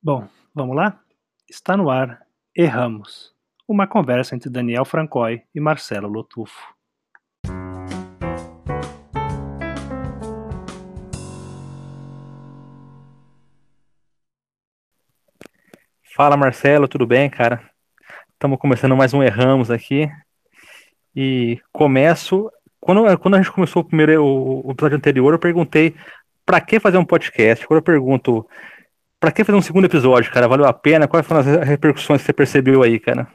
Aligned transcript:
Bom, 0.00 0.28
vamos 0.54 0.76
lá? 0.76 1.00
Está 1.50 1.76
no 1.76 1.90
ar 1.90 2.24
Erramos, 2.54 3.34
uma 3.66 3.84
conversa 3.84 4.36
entre 4.36 4.48
Daniel 4.48 4.84
Francoy 4.84 5.42
e 5.52 5.58
Marcelo 5.58 6.06
Lotufo. 6.06 6.72
Fala 16.14 16.36
Marcelo, 16.36 16.86
tudo 16.86 17.04
bem, 17.04 17.28
cara? 17.28 17.68
Estamos 18.34 18.60
começando 18.60 18.96
mais 18.96 19.12
um 19.12 19.20
Erramos 19.20 19.68
aqui. 19.68 20.08
E 21.14 21.60
começo. 21.72 22.48
Quando, 22.78 23.18
quando 23.18 23.34
a 23.34 23.38
gente 23.42 23.50
começou 23.50 23.82
o 23.82 23.84
primeiro 23.84 24.24
o, 24.24 24.68
o 24.68 24.70
episódio 24.70 24.96
anterior, 24.96 25.32
eu 25.32 25.40
perguntei 25.40 25.96
para 26.46 26.60
que 26.60 26.78
fazer 26.78 26.98
um 26.98 27.04
podcast? 27.04 27.64
Agora 27.64 27.80
eu 27.80 27.84
pergunto, 27.84 28.48
para 29.20 29.32
que 29.32 29.44
fazer 29.44 29.58
um 29.58 29.62
segundo 29.62 29.86
episódio, 29.86 30.32
cara? 30.32 30.48
Valeu 30.48 30.66
a 30.66 30.72
pena? 30.72 31.08
Quais 31.08 31.26
foram 31.26 31.40
as 31.40 31.46
repercussões 31.68 32.20
que 32.20 32.26
você 32.26 32.32
percebeu 32.32 32.82
aí, 32.82 32.98
cara? 33.00 33.28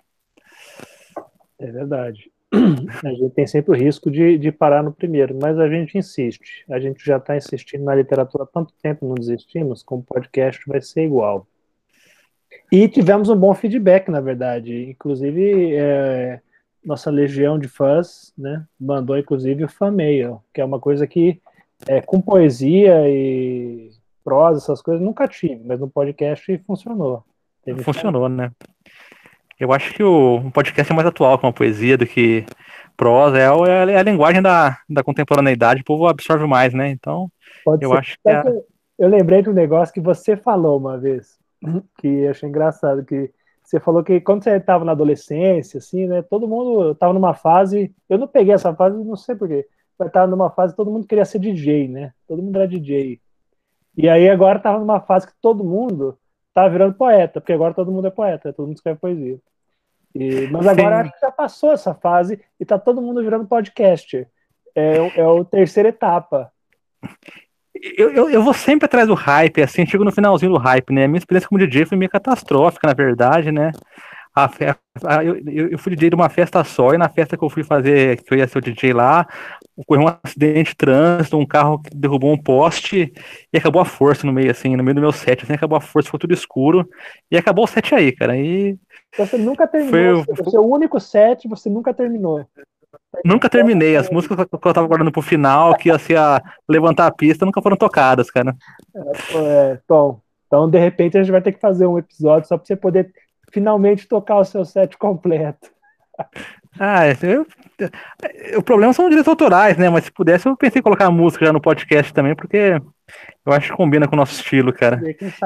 É 1.59 1.71
verdade. 1.71 2.31
A 3.03 3.09
gente 3.09 3.31
tem 3.31 3.47
sempre 3.47 3.71
o 3.71 3.75
risco 3.75 4.11
de, 4.11 4.37
de 4.37 4.51
parar 4.51 4.83
no 4.83 4.93
primeiro, 4.93 5.37
mas 5.41 5.57
a 5.57 5.67
gente 5.67 5.97
insiste. 5.97 6.63
A 6.69 6.79
gente 6.79 7.03
já 7.03 7.17
está 7.17 7.35
insistindo 7.35 7.83
na 7.83 7.95
literatura 7.95 8.43
há 8.43 8.47
tanto 8.47 8.73
tempo, 8.81 9.07
não 9.07 9.15
desistimos, 9.15 9.81
como 9.81 10.03
podcast 10.03 10.61
vai 10.67 10.79
ser 10.79 11.05
igual. 11.05 11.47
E 12.71 12.87
tivemos 12.87 13.29
um 13.29 13.35
bom 13.35 13.55
feedback, 13.55 14.09
na 14.09 14.21
verdade. 14.21 14.87
Inclusive, 14.87 15.75
é, 15.75 16.41
nossa 16.85 17.09
legião 17.09 17.57
de 17.57 17.67
fãs 17.67 18.31
né, 18.37 18.63
mandou, 18.79 19.17
inclusive, 19.17 19.63
o 19.63 19.69
fan-mail, 19.69 20.39
que 20.53 20.61
é 20.61 20.65
uma 20.65 20.79
coisa 20.79 21.07
que, 21.07 21.41
é, 21.87 22.01
com 22.01 22.21
poesia 22.21 23.09
e 23.09 23.89
prosa, 24.23 24.59
essas 24.59 24.81
coisas, 24.81 25.03
nunca 25.03 25.27
tive, 25.27 25.61
mas 25.65 25.79
no 25.79 25.89
podcast 25.89 26.57
funcionou. 26.65 27.23
Teve 27.63 27.83
funcionou, 27.83 28.27
né? 28.29 28.51
Eu 29.59 29.71
acho 29.71 29.93
que 29.93 30.03
o 30.03 30.37
um 30.37 30.51
podcast 30.51 30.91
é 30.91 30.95
mais 30.95 31.07
atual 31.07 31.37
com 31.39 31.47
a 31.47 31.53
poesia 31.53 31.97
do 31.97 32.05
que 32.05 32.45
prosa, 32.97 33.37
é, 33.37 33.47
a, 33.47 33.91
é 33.91 33.97
a 33.97 34.03
linguagem 34.03 34.41
da, 34.41 34.77
da 34.89 35.03
contemporaneidade, 35.03 35.81
o 35.81 35.85
povo 35.85 36.07
absorve 36.07 36.45
mais, 36.45 36.73
né? 36.73 36.89
Então, 36.89 37.29
Pode 37.63 37.83
eu 37.83 37.91
ser. 37.91 37.97
acho 37.97 38.17
que. 38.21 38.29
É... 38.29 38.43
Eu 38.99 39.09
lembrei 39.09 39.41
de 39.41 39.49
um 39.49 39.53
negócio 39.53 39.93
que 39.93 39.99
você 39.99 40.37
falou 40.37 40.77
uma 40.77 40.97
vez 40.97 41.37
que 41.97 42.07
eu 42.07 42.31
achei 42.31 42.47
engraçado, 42.47 43.03
que 43.03 43.31
você 43.63 43.79
falou 43.79 44.03
que 44.03 44.19
quando 44.19 44.43
você 44.43 44.57
estava 44.57 44.83
na 44.83 44.91
adolescência, 44.91 45.77
assim, 45.77 46.05
né, 46.05 46.21
todo 46.21 46.47
mundo 46.47 46.91
estava 46.91 47.13
numa 47.13 47.33
fase, 47.33 47.93
eu 48.09 48.17
não 48.17 48.27
peguei 48.27 48.53
essa 48.53 48.73
fase, 48.73 48.97
não 48.97 49.15
sei 49.15 49.35
porquê, 49.35 49.65
mas 49.97 50.07
estava 50.07 50.27
numa 50.27 50.49
fase 50.51 50.75
todo 50.75 50.91
mundo 50.91 51.07
queria 51.07 51.25
ser 51.25 51.39
DJ, 51.39 51.87
né, 51.87 52.13
todo 52.27 52.41
mundo 52.41 52.55
era 52.57 52.67
DJ. 52.67 53.19
E 53.95 54.09
aí 54.09 54.29
agora 54.29 54.57
estava 54.57 54.79
numa 54.79 54.99
fase 54.99 55.27
que 55.27 55.33
todo 55.41 55.63
mundo 55.63 56.17
estava 56.47 56.69
virando 56.69 56.95
poeta, 56.95 57.39
porque 57.39 57.53
agora 57.53 57.73
todo 57.73 57.91
mundo 57.91 58.07
é 58.07 58.11
poeta, 58.11 58.53
todo 58.53 58.67
mundo 58.67 58.77
escreve 58.77 58.99
poesia. 58.99 59.39
E, 60.15 60.47
mas 60.47 60.67
agora 60.67 61.01
acho 61.01 61.13
que 61.13 61.19
já 61.19 61.31
passou 61.31 61.71
essa 61.71 61.93
fase 61.93 62.39
e 62.59 62.63
está 62.63 62.77
todo 62.77 63.01
mundo 63.01 63.23
virando 63.23 63.47
podcaster. 63.47 64.29
É, 64.75 64.97
é 65.19 65.21
a 65.21 65.45
terceira 65.45 65.89
etapa 65.89 66.51
eu, 67.97 68.11
eu, 68.11 68.29
eu, 68.29 68.43
vou 68.43 68.53
sempre 68.53 68.85
atrás 68.85 69.07
do 69.07 69.13
hype, 69.13 69.61
assim, 69.61 69.85
chego 69.85 70.05
no 70.05 70.11
finalzinho 70.11 70.53
do 70.53 70.57
hype, 70.57 70.93
né? 70.93 71.05
A 71.05 71.07
minha 71.07 71.17
experiência 71.17 71.49
como 71.49 71.59
DJ 71.59 71.85
foi 71.85 71.97
meio 71.97 72.09
catastrófica, 72.09 72.87
na 72.87 72.93
verdade, 72.93 73.51
né? 73.51 73.71
A, 74.35 74.45
a, 74.45 75.23
eu, 75.23 75.37
eu 75.69 75.77
fui 75.77 75.95
DJ 75.95 76.09
de 76.09 76.15
uma 76.15 76.29
festa 76.29 76.63
só, 76.63 76.93
e 76.93 76.97
na 76.97 77.07
festa 77.07 77.37
que 77.37 77.43
eu 77.43 77.49
fui 77.49 77.63
fazer, 77.63 78.21
que 78.23 78.33
eu 78.33 78.37
ia 78.37 78.47
ser 78.47 78.57
o 78.57 78.61
DJ 78.61 78.91
lá, 78.91 79.27
ocorreu 79.77 80.05
um 80.05 80.15
acidente 80.23 80.71
de 80.71 80.75
trânsito, 80.75 81.37
um 81.37 81.45
carro 81.45 81.81
derrubou 81.93 82.33
um 82.33 82.37
poste 82.37 83.13
e 83.51 83.57
acabou 83.57 83.81
a 83.81 83.85
força 83.85 84.25
no 84.25 84.33
meio, 84.33 84.49
assim, 84.49 84.75
no 84.75 84.83
meio 84.83 84.95
do 84.95 85.01
meu 85.01 85.11
set, 85.11 85.43
assim, 85.43 85.53
acabou 85.53 85.77
a 85.77 85.81
força, 85.81 86.07
ficou 86.07 86.19
tudo 86.19 86.33
escuro, 86.33 86.89
e 87.29 87.37
acabou 87.37 87.65
o 87.65 87.67
set 87.67 87.93
aí, 87.93 88.11
cara. 88.11 88.35
E. 88.35 88.75
Você 89.15 89.37
nunca 89.37 89.67
terminou, 89.67 90.23
foi, 90.23 90.35
o 90.47 90.49
seu 90.49 90.67
único 90.67 90.99
set, 90.99 91.47
você 91.47 91.69
nunca 91.69 91.93
terminou. 91.93 92.43
Nunca 93.23 93.47
terminei. 93.47 93.95
As 93.95 94.09
músicas 94.09 94.47
que 94.47 94.67
eu 94.67 94.73
tava 94.73 94.87
guardando 94.87 95.11
pro 95.11 95.21
final, 95.21 95.75
que 95.75 95.89
ia 95.89 95.99
ser 95.99 96.17
a 96.17 96.41
levantar 96.67 97.05
a 97.05 97.11
pista, 97.11 97.45
nunca 97.45 97.61
foram 97.61 97.77
tocadas, 97.77 98.31
cara. 98.31 98.55
É, 99.35 99.79
Tom, 99.87 100.19
então 100.47 100.69
de 100.69 100.79
repente 100.79 101.17
a 101.17 101.21
gente 101.21 101.31
vai 101.31 101.41
ter 101.41 101.51
que 101.51 101.59
fazer 101.59 101.85
um 101.85 101.97
episódio 101.97 102.47
só 102.47 102.57
pra 102.57 102.65
você 102.65 102.75
poder 102.75 103.11
finalmente 103.53 104.07
tocar 104.07 104.39
o 104.39 104.43
seu 104.43 104.65
set 104.65 104.97
completo. 104.97 105.71
Ah, 106.79 107.03
eu, 107.21 107.45
o 108.57 108.63
problema 108.63 108.93
são 108.93 109.05
os 109.05 109.09
direitos 109.09 109.29
autorais, 109.29 109.77
né? 109.77 109.91
Mas 109.91 110.05
se 110.05 110.11
pudesse, 110.11 110.47
eu 110.47 110.57
pensei 110.57 110.79
em 110.79 110.83
colocar 110.83 111.05
a 111.05 111.11
música 111.11 111.45
já 111.45 111.53
no 111.53 111.61
podcast 111.61 112.11
também, 112.11 112.35
porque 112.35 112.81
eu 113.45 113.53
acho 113.53 113.69
que 113.69 113.77
combina 113.77 114.07
com 114.07 114.15
o 114.15 114.17
nosso 114.17 114.33
estilo, 114.33 114.73
cara. 114.73 114.99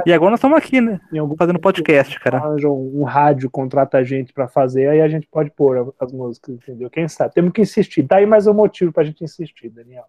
E 0.05 0.13
agora 0.13 0.31
nós 0.31 0.39
estamos 0.39 0.57
aqui, 0.57 0.79
né? 0.79 1.01
Fazendo 1.37 1.59
podcast, 1.59 2.17
cara. 2.21 2.41
Um, 2.65 3.03
rádio 3.03 3.49
contrata 3.49 3.97
a 3.97 4.05
gente 4.05 4.31
para 4.31 4.47
fazer, 4.47 4.87
aí 4.87 5.01
a 5.01 5.09
gente 5.09 5.27
pode 5.29 5.49
pôr 5.49 5.93
as 5.99 6.13
músicas, 6.13 6.55
entendeu? 6.55 6.89
Quem 6.89 7.09
sabe? 7.09 7.33
Temos 7.33 7.51
que 7.51 7.61
insistir. 7.61 8.03
Daí 8.03 8.25
mais 8.25 8.47
um 8.47 8.53
motivo 8.53 8.93
pra 8.93 9.03
gente 9.03 9.21
insistir, 9.21 9.69
Daniel. 9.69 10.05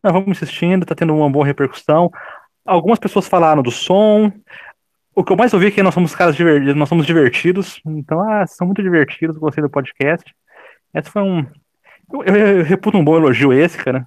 Nós 0.00 0.12
vamos 0.12 0.28
insistindo, 0.28 0.86
tá 0.86 0.94
tendo 0.94 1.12
uma 1.12 1.28
boa 1.28 1.44
repercussão. 1.44 2.08
Algumas 2.64 3.00
pessoas 3.00 3.26
falaram 3.26 3.62
do 3.62 3.72
som. 3.72 4.30
O 5.14 5.22
que 5.22 5.32
eu 5.32 5.36
mais 5.36 5.52
ouvi 5.52 5.66
é 5.66 5.70
que 5.70 5.82
nós 5.82 5.92
somos 5.92 6.14
caras 6.14 6.34
divertidos, 6.34 6.74
nós 6.74 6.88
somos 6.88 7.06
divertidos. 7.06 7.80
Então, 7.86 8.20
ah, 8.20 8.46
são 8.46 8.66
muito 8.66 8.82
divertidos, 8.82 9.36
gostei 9.36 9.62
do 9.62 9.68
podcast. 9.68 10.34
Esse 10.94 11.10
foi 11.10 11.22
um. 11.22 11.46
Eu, 12.12 12.24
eu, 12.24 12.58
eu 12.58 12.64
reputo 12.64 12.96
um 12.96 13.04
bom 13.04 13.16
elogio 13.16 13.52
esse, 13.52 13.76
cara. 13.76 14.06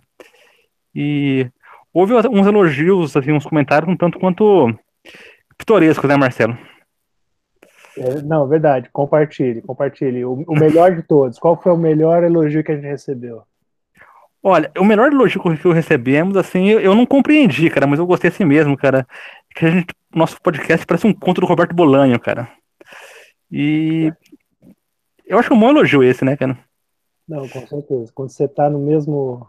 E 0.93 1.47
houve 1.93 2.13
uns 2.13 2.47
elogios, 2.47 3.15
assim, 3.15 3.31
uns 3.31 3.45
comentários 3.45 3.91
um 3.91 3.97
tanto 3.97 4.19
quanto 4.19 4.73
pitorescos, 5.57 6.09
né, 6.09 6.15
Marcelo? 6.15 6.57
É, 7.97 8.21
não, 8.21 8.47
verdade. 8.47 8.89
Compartilhe, 8.91 9.61
compartilhe. 9.61 10.25
O, 10.25 10.43
o, 10.47 10.59
melhor 10.59 10.95
de 10.95 11.03
todos. 11.03 11.39
Qual 11.39 11.61
foi 11.61 11.71
o 11.71 11.77
melhor 11.77 12.23
elogio 12.23 12.63
que 12.63 12.71
a 12.71 12.75
gente 12.75 12.87
recebeu? 12.87 13.43
Olha, 14.43 14.69
o 14.77 14.83
melhor 14.83 15.11
elogio 15.11 15.41
que 15.41 15.73
recebemos, 15.73 16.37
assim, 16.37 16.69
eu, 16.69 16.79
eu 16.79 16.93
não 16.93 17.05
compreendi, 17.05 17.69
cara, 17.69 17.87
mas 17.87 17.97
eu 17.97 18.05
gostei 18.05 18.29
assim 18.29 18.45
mesmo, 18.45 18.77
cara. 18.77 19.07
Que 19.55 19.65
a 19.65 19.71
gente, 19.71 19.93
nosso 20.13 20.39
podcast 20.41 20.85
parece 20.85 21.07
um 21.07 21.13
conto 21.13 21.41
do 21.41 21.47
Roberto 21.47 21.73
Bolanho, 21.73 22.19
cara. 22.19 22.51
E 23.51 24.11
eu 25.25 25.39
acho 25.39 25.51
é 25.51 25.55
um 25.55 25.59
bom 25.59 25.69
elogio 25.69 26.03
esse, 26.03 26.25
né, 26.25 26.35
cara? 26.35 26.59
Não, 27.27 27.47
com 27.47 27.65
certeza. 27.65 28.11
Quando 28.13 28.29
você 28.29 28.47
tá 28.47 28.69
no 28.69 28.79
mesmo. 28.79 29.47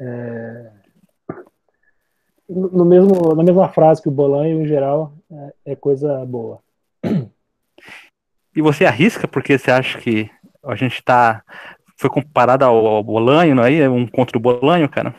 É 0.00 0.70
no 2.48 2.84
mesmo, 2.84 3.34
na 3.34 3.42
mesma 3.42 3.68
frase 3.68 4.00
que 4.00 4.08
o 4.08 4.12
Bolanho, 4.12 4.62
em 4.62 4.66
geral, 4.66 5.12
é, 5.30 5.72
é 5.72 5.76
coisa 5.76 6.24
boa. 6.24 6.60
E 8.56 8.62
você 8.62 8.84
arrisca 8.84 9.28
porque 9.28 9.56
você 9.56 9.70
acha 9.70 10.00
que 10.00 10.28
a 10.64 10.74
gente 10.74 11.00
tá. 11.02 11.44
Foi 11.96 12.08
comparado 12.10 12.64
ao, 12.64 12.86
ao 12.86 13.04
Bolanho, 13.04 13.54
não 13.54 13.64
é? 13.64 13.88
Um 13.88 14.06
contra 14.06 14.36
o 14.36 14.40
Bolanho, 14.40 14.88
cara? 14.88 15.14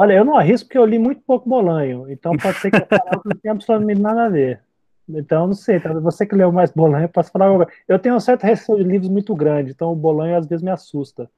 Olha, 0.00 0.12
eu 0.12 0.24
não 0.24 0.36
arrisco 0.36 0.68
porque 0.68 0.78
eu 0.78 0.84
li 0.84 0.96
muito 0.96 1.20
pouco 1.22 1.48
Bolanho, 1.48 2.08
então 2.08 2.36
pode 2.36 2.58
ser 2.58 2.70
que 2.70 2.76
eu 2.76 2.86
fale 2.86 3.20
não 3.24 3.36
tenha 3.36 3.52
absolutamente 3.52 4.00
nada 4.00 4.26
a 4.26 4.28
ver. 4.28 4.60
Então, 5.08 5.48
não 5.48 5.54
sei, 5.54 5.80
tá? 5.80 5.92
você 5.94 6.24
que 6.24 6.36
leu 6.36 6.52
mais 6.52 6.70
Bolanho, 6.70 7.08
posso 7.08 7.32
falar 7.32 7.46
agora. 7.46 7.68
Eu 7.88 7.98
tenho 7.98 8.14
um 8.14 8.20
certo 8.20 8.44
receio 8.44 8.78
de 8.78 8.84
livros 8.84 9.10
muito 9.10 9.34
grande, 9.34 9.72
então 9.72 9.90
o 9.90 9.96
Bolanho 9.96 10.36
às 10.36 10.46
vezes 10.46 10.62
me 10.62 10.70
assusta. 10.70 11.28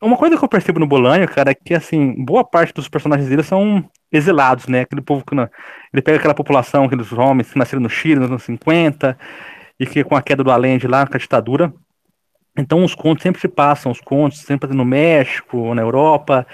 Uma 0.00 0.16
coisa 0.16 0.38
que 0.38 0.44
eu 0.44 0.48
percebo 0.48 0.78
no 0.78 0.86
Bolanho, 0.86 1.26
cara, 1.26 1.50
é 1.50 1.54
que, 1.54 1.74
assim, 1.74 2.14
boa 2.24 2.44
parte 2.44 2.72
dos 2.72 2.88
personagens 2.88 3.28
dele 3.28 3.42
são 3.42 3.84
exilados, 4.12 4.68
né? 4.68 4.82
Aquele 4.82 5.00
povo 5.00 5.24
que. 5.24 5.34
Ele 5.34 6.02
pega 6.02 6.18
aquela 6.18 6.34
população, 6.34 6.84
aqueles 6.84 7.12
homens 7.12 7.50
que 7.50 7.58
nasceram 7.58 7.82
no 7.82 7.88
Chile 7.88 8.20
nos 8.20 8.30
anos 8.30 8.42
50, 8.44 9.18
e 9.80 9.86
que 9.86 10.04
com 10.04 10.14
a 10.14 10.22
queda 10.22 10.44
do 10.44 10.50
Allende 10.52 10.86
lá, 10.86 11.06
com 11.06 11.16
a 11.16 11.18
ditadura. 11.18 11.72
Então, 12.56 12.84
os 12.84 12.94
contos 12.94 13.22
sempre 13.22 13.40
se 13.40 13.48
passam, 13.48 13.90
os 13.90 14.00
contos 14.00 14.38
sempre 14.40 14.72
no 14.72 14.84
México, 14.84 15.74
na 15.74 15.82
Europa, 15.82 16.46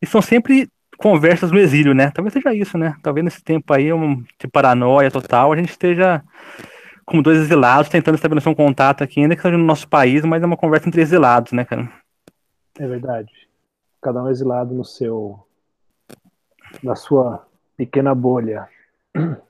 e 0.00 0.06
são 0.06 0.22
sempre 0.22 0.68
conversas 0.98 1.52
no 1.52 1.58
exílio, 1.58 1.94
né? 1.94 2.10
Talvez 2.10 2.32
seja 2.32 2.52
isso, 2.54 2.76
né? 2.76 2.96
Talvez 3.02 3.24
nesse 3.24 3.42
tempo 3.42 3.72
aí, 3.72 3.92
um, 3.92 4.22
de 4.38 4.48
paranoia 4.48 5.10
total, 5.10 5.52
a 5.52 5.56
gente 5.56 5.70
esteja 5.70 6.22
como 7.06 7.22
dois 7.22 7.38
exilados 7.38 7.88
tentando 7.88 8.16
estabelecer 8.16 8.50
um 8.50 8.54
contato 8.54 9.02
aqui, 9.02 9.20
ainda 9.20 9.34
que 9.34 9.40
seja 9.40 9.56
no 9.56 9.64
nosso 9.64 9.88
país, 9.88 10.24
mas 10.24 10.42
é 10.42 10.46
uma 10.46 10.56
conversa 10.56 10.88
entre 10.88 11.00
exilados, 11.00 11.52
né, 11.52 11.64
cara? 11.64 11.90
É 12.78 12.86
verdade. 12.86 13.32
Cada 14.02 14.22
um 14.22 14.28
exilado 14.28 14.74
no 14.74 14.84
seu. 14.84 15.38
na 16.82 16.94
sua 16.94 17.46
pequena 17.76 18.14
bolha. 18.14 18.68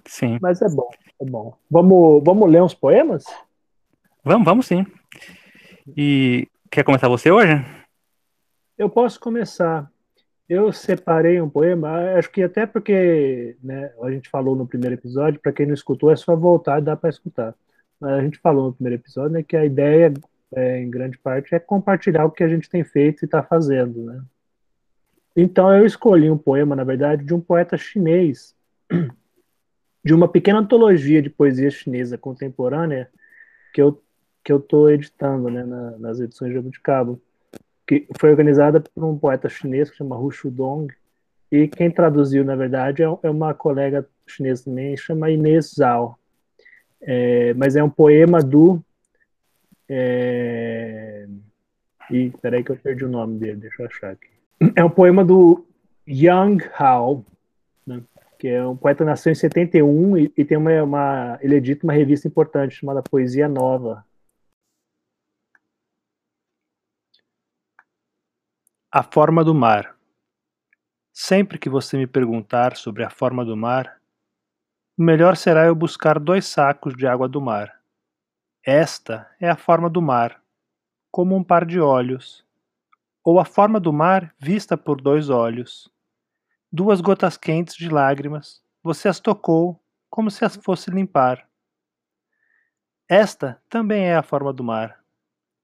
Sim. 0.07 0.39
Mas 0.41 0.63
é 0.63 0.69
bom, 0.69 0.89
é 1.21 1.25
bom. 1.25 1.55
Vamos, 1.71 2.23
vamos 2.25 2.51
ler 2.51 2.63
uns 2.63 2.75
poemas? 2.75 3.25
Vamos, 4.23 4.45
vamos 4.45 4.67
sim. 4.67 4.87
E 5.97 6.47
quer 6.71 6.85
começar 6.85 7.09
você 7.09 7.31
hoje? 7.31 7.65
Eu 8.77 8.89
posso 8.89 9.19
começar. 9.19 9.91
Eu 10.49 10.73
separei 10.73 11.41
um 11.41 11.49
poema, 11.49 12.15
acho 12.17 12.31
que 12.31 12.43
até 12.43 12.67
porque 12.67 13.57
né, 13.63 13.93
a 14.03 14.11
gente 14.11 14.31
falou 14.31 14.57
no 14.57 14.67
primeiro 14.67 14.95
episódio, 14.95 15.41
para 15.41 15.53
quem 15.53 15.67
não 15.67 15.75
escutou, 15.75 16.11
é 16.11 16.17
só 16.17 16.35
voltar 16.35 16.79
e 16.79 16.85
dá 16.85 16.97
para 16.97 17.11
escutar. 17.11 17.55
Mas 18.01 18.13
a 18.13 18.23
gente 18.23 18.39
falou 18.39 18.69
no 18.69 18.73
primeiro 18.73 19.01
episódio 19.01 19.33
né, 19.33 19.43
que 19.43 19.57
a 19.57 19.65
ideia 19.65 20.13
é, 20.55 20.81
em 20.81 20.91
grande 20.91 21.19
parte, 21.19 21.55
é 21.55 21.59
compartilhar 21.59 22.25
o 22.25 22.31
que 22.31 22.43
a 22.43 22.49
gente 22.49 22.69
tem 22.69 22.85
feito 22.85 23.23
e 23.23 23.27
está 23.27 23.43
fazendo, 23.43 24.03
né? 24.05 24.23
Então 25.37 25.73
eu 25.73 25.87
escolhi 25.87 26.31
um 26.31 26.39
poema, 26.39 26.75
na 26.75 26.85
verdade, 26.85 27.25
de 27.25 27.35
um 27.35 27.41
poeta 27.41 27.77
chinês 27.77 28.57
de 30.05 30.15
uma 30.15 30.27
pequena 30.27 30.59
antologia 30.59 31.23
de 31.23 31.31
poesia 31.31 31.71
chinesa 31.71 32.19
contemporânea 32.19 33.09
que 33.73 33.81
eu 33.81 34.03
que 34.43 34.53
eu 34.53 34.57
estou 34.57 34.91
editando 34.91 35.51
né, 35.51 35.63
na, 35.63 35.99
nas 35.99 36.21
edições 36.21 36.49
de 36.49 36.55
Jabuticaba, 36.55 37.21
que 37.89 38.07
foi 38.21 38.29
organizada 38.31 38.81
por 38.81 39.03
um 39.03 39.19
poeta 39.19 39.49
chinês 39.49 39.91
que 39.91 39.97
chama 39.97 40.19
Hu 40.19 40.31
Shudong, 40.31 40.93
e 41.51 41.67
quem 41.67 41.91
traduziu, 41.91 42.45
na 42.45 42.55
verdade, 42.55 43.03
é, 43.03 43.07
é 43.07 43.31
uma 43.31 43.55
colega 43.55 44.07
chinesa 44.27 44.67
também, 44.67 44.95
chama 44.95 45.31
Inês 45.31 45.73
Zhao. 45.75 46.19
É, 47.01 47.55
mas 47.55 47.77
é 47.77 47.83
um 47.83 47.89
poema 47.89 48.43
do. 48.43 48.79
É... 49.89 51.27
Ih, 52.11 52.31
peraí 52.43 52.63
que 52.63 52.73
eu 52.73 52.77
perdi 52.77 53.07
o 53.07 53.09
nome 53.09 53.39
dele, 53.39 53.57
deixa 53.57 53.83
eu 53.83 53.87
achar 53.87 54.11
aqui. 54.11 54.29
É 54.77 54.85
um 54.85 54.91
poema 54.91 55.25
do 55.25 55.65
Yang 56.07 56.69
Hao, 56.77 57.25
né, 57.87 58.03
que 58.39 58.49
é 58.49 58.67
um 58.67 58.77
poeta 58.77 59.05
nasceu 59.05 59.33
em 59.33 59.35
71 59.35 60.19
e, 60.19 60.33
e 60.37 60.45
tem 60.45 60.59
uma, 60.59 60.83
uma. 60.83 61.39
Ele 61.41 61.57
edita 61.57 61.87
uma 61.87 61.93
revista 61.95 62.29
importante 62.29 62.75
chamada 62.75 63.03
Poesia 63.03 63.49
Nova, 63.49 64.05
A 68.91 69.03
forma 69.03 69.45
do 69.45 69.55
mar. 69.55 69.95
Sempre 71.13 71.59
que 71.59 71.69
você 71.69 71.99
me 71.99 72.07
perguntar 72.07 72.75
sobre 72.75 73.05
a 73.05 73.11
forma 73.11 73.45
do 73.45 73.55
mar, 73.55 74.01
o 74.97 75.03
melhor 75.03 75.37
será 75.37 75.67
eu 75.67 75.75
buscar 75.75 76.19
dois 76.19 76.47
sacos 76.47 76.97
de 76.97 77.07
água 77.07 77.29
do 77.29 77.39
mar. 77.39 77.83
Esta 78.65 79.31
é 79.39 79.47
a 79.47 79.59
forma 79.59 79.91
do 79.91 80.01
mar, 80.01 80.43
como 81.11 81.37
um 81.37 81.45
par 81.45 81.67
de 81.67 81.79
olhos, 81.79 82.47
ou 83.23 83.39
a 83.39 83.45
forma 83.45 83.79
do 83.79 83.93
mar 83.93 84.35
vista 84.39 84.75
por 84.75 85.03
dois 85.03 85.29
olhos. 85.29 85.93
Duas 86.73 87.03
gotas 87.03 87.37
quentes 87.37 87.77
de 87.77 87.91
lágrimas, 87.91 88.63
você 88.83 89.07
as 89.07 89.21
tocou 89.21 89.79
como 90.09 90.31
se 90.31 90.47
as 90.47 90.57
fosse 90.57 90.91
limpar. 90.91 91.47
Esta 93.07 93.63
também 93.69 94.05
é 94.07 94.17
a 94.17 94.23
forma 94.23 94.51
do 94.51 94.65
mar. 94.65 95.05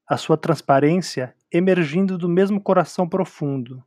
A 0.06 0.18
sua 0.18 0.36
transparência 0.36 1.34
emergindo 1.54 2.18
do 2.18 2.28
mesmo 2.28 2.60
coração 2.60 3.08
profundo. 3.08 3.82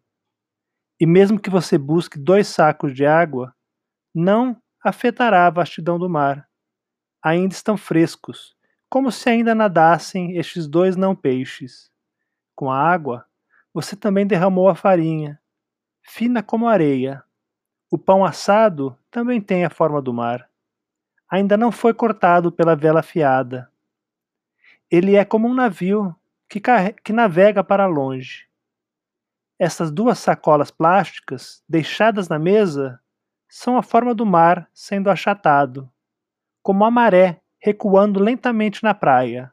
E 0.97 1.05
mesmo 1.05 1.37
que 1.37 1.49
você 1.49 1.77
busque 1.77 2.17
dois 2.17 2.47
sacos 2.47 2.95
de 2.95 3.05
água, 3.05 3.53
não 4.15 4.59
afetará 4.81 5.45
a 5.45 5.49
vastidão 5.49 5.99
do 5.99 6.09
mar. 6.09 6.47
Ainda 7.21 7.53
estão 7.53 7.75
frescos, 7.75 8.55
como 8.89 9.11
se 9.11 9.29
ainda 9.29 9.53
nadassem 9.53 10.37
estes 10.37 10.65
dois 10.65 10.95
não 10.95 11.13
peixes. 11.13 11.91
Com 12.55 12.71
a 12.71 12.79
água, 12.79 13.25
você 13.73 13.97
também 13.97 14.25
derramou 14.25 14.69
a 14.69 14.75
farinha, 14.75 15.37
fina 16.01 16.41
como 16.41 16.67
areia. 16.67 17.21
O 17.91 17.97
pão 17.97 18.23
assado 18.23 18.97
também 19.11 19.41
tem 19.41 19.65
a 19.65 19.69
forma 19.69 20.01
do 20.01 20.13
mar. 20.13 20.49
Ainda 21.29 21.57
não 21.57 21.71
foi 21.71 21.93
cortado 21.93 22.49
pela 22.49 22.77
vela 22.77 23.01
afiada. 23.01 23.69
Ele 24.89 25.15
é 25.15 25.25
como 25.25 25.49
um 25.49 25.53
navio 25.53 26.15
que, 26.49 26.61
que 27.03 27.13
navega 27.13 27.63
para 27.63 27.85
longe. 27.85 28.47
Essas 29.59 29.91
duas 29.91 30.19
sacolas 30.19 30.69
plásticas, 30.69 31.63
deixadas 31.67 32.29
na 32.29 32.37
mesa, 32.37 32.99
são 33.49 33.77
a 33.77 33.83
forma 33.83 34.13
do 34.13 34.25
mar 34.25 34.69
sendo 34.73 35.09
achatado, 35.09 35.91
como 36.61 36.85
a 36.85 36.91
maré 36.91 37.41
recuando 37.59 38.19
lentamente 38.19 38.83
na 38.83 38.93
praia. 38.93 39.51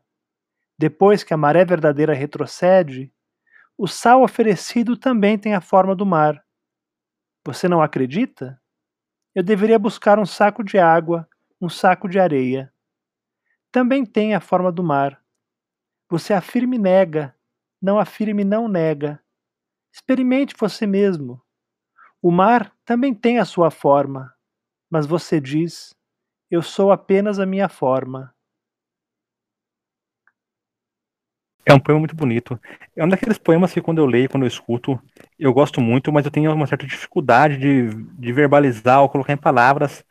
Depois 0.78 1.24
que 1.24 1.32
a 1.32 1.36
maré 1.36 1.64
verdadeira 1.64 2.12
retrocede, 2.12 3.12
o 3.78 3.86
sal 3.86 4.22
oferecido 4.22 4.96
também 4.96 5.38
tem 5.38 5.54
a 5.54 5.60
forma 5.60 5.94
do 5.94 6.04
mar. 6.04 6.44
Você 7.44 7.68
não 7.68 7.82
acredita? 7.82 8.60
Eu 9.34 9.42
deveria 9.42 9.78
buscar 9.78 10.18
um 10.18 10.26
saco 10.26 10.62
de 10.62 10.78
água, 10.78 11.28
um 11.60 11.68
saco 11.68 12.08
de 12.08 12.18
areia. 12.18 12.72
Também 13.72 14.04
tem 14.04 14.34
a 14.34 14.40
forma 14.40 14.70
do 14.70 14.82
mar. 14.82 15.23
Você 16.08 16.32
afirme 16.32 16.76
e 16.76 16.80
nega, 16.80 17.34
não 17.80 17.98
afirme 17.98 18.42
e 18.42 18.44
não 18.44 18.68
nega. 18.68 19.20
Experimente 19.92 20.54
você 20.58 20.86
mesmo. 20.86 21.40
O 22.20 22.30
mar 22.30 22.72
também 22.84 23.14
tem 23.14 23.38
a 23.38 23.44
sua 23.44 23.70
forma, 23.70 24.32
mas 24.90 25.06
você 25.06 25.40
diz: 25.40 25.94
Eu 26.50 26.62
sou 26.62 26.90
apenas 26.90 27.38
a 27.38 27.46
minha 27.46 27.68
forma. 27.68 28.34
É 31.66 31.72
um 31.72 31.80
poema 31.80 31.98
muito 31.98 32.14
bonito. 32.14 32.60
É 32.94 33.02
um 33.04 33.08
daqueles 33.08 33.38
poemas 33.38 33.72
que 33.72 33.80
quando 33.80 33.98
eu 33.98 34.06
leio, 34.06 34.28
quando 34.28 34.42
eu 34.42 34.48
escuto, 34.48 35.00
eu 35.38 35.52
gosto 35.52 35.80
muito, 35.80 36.12
mas 36.12 36.24
eu 36.26 36.30
tenho 36.30 36.52
uma 36.52 36.66
certa 36.66 36.86
dificuldade 36.86 37.56
de, 37.56 37.88
de 38.18 38.32
verbalizar 38.32 39.00
ou 39.00 39.08
colocar 39.08 39.32
em 39.32 39.38
palavras 39.38 40.04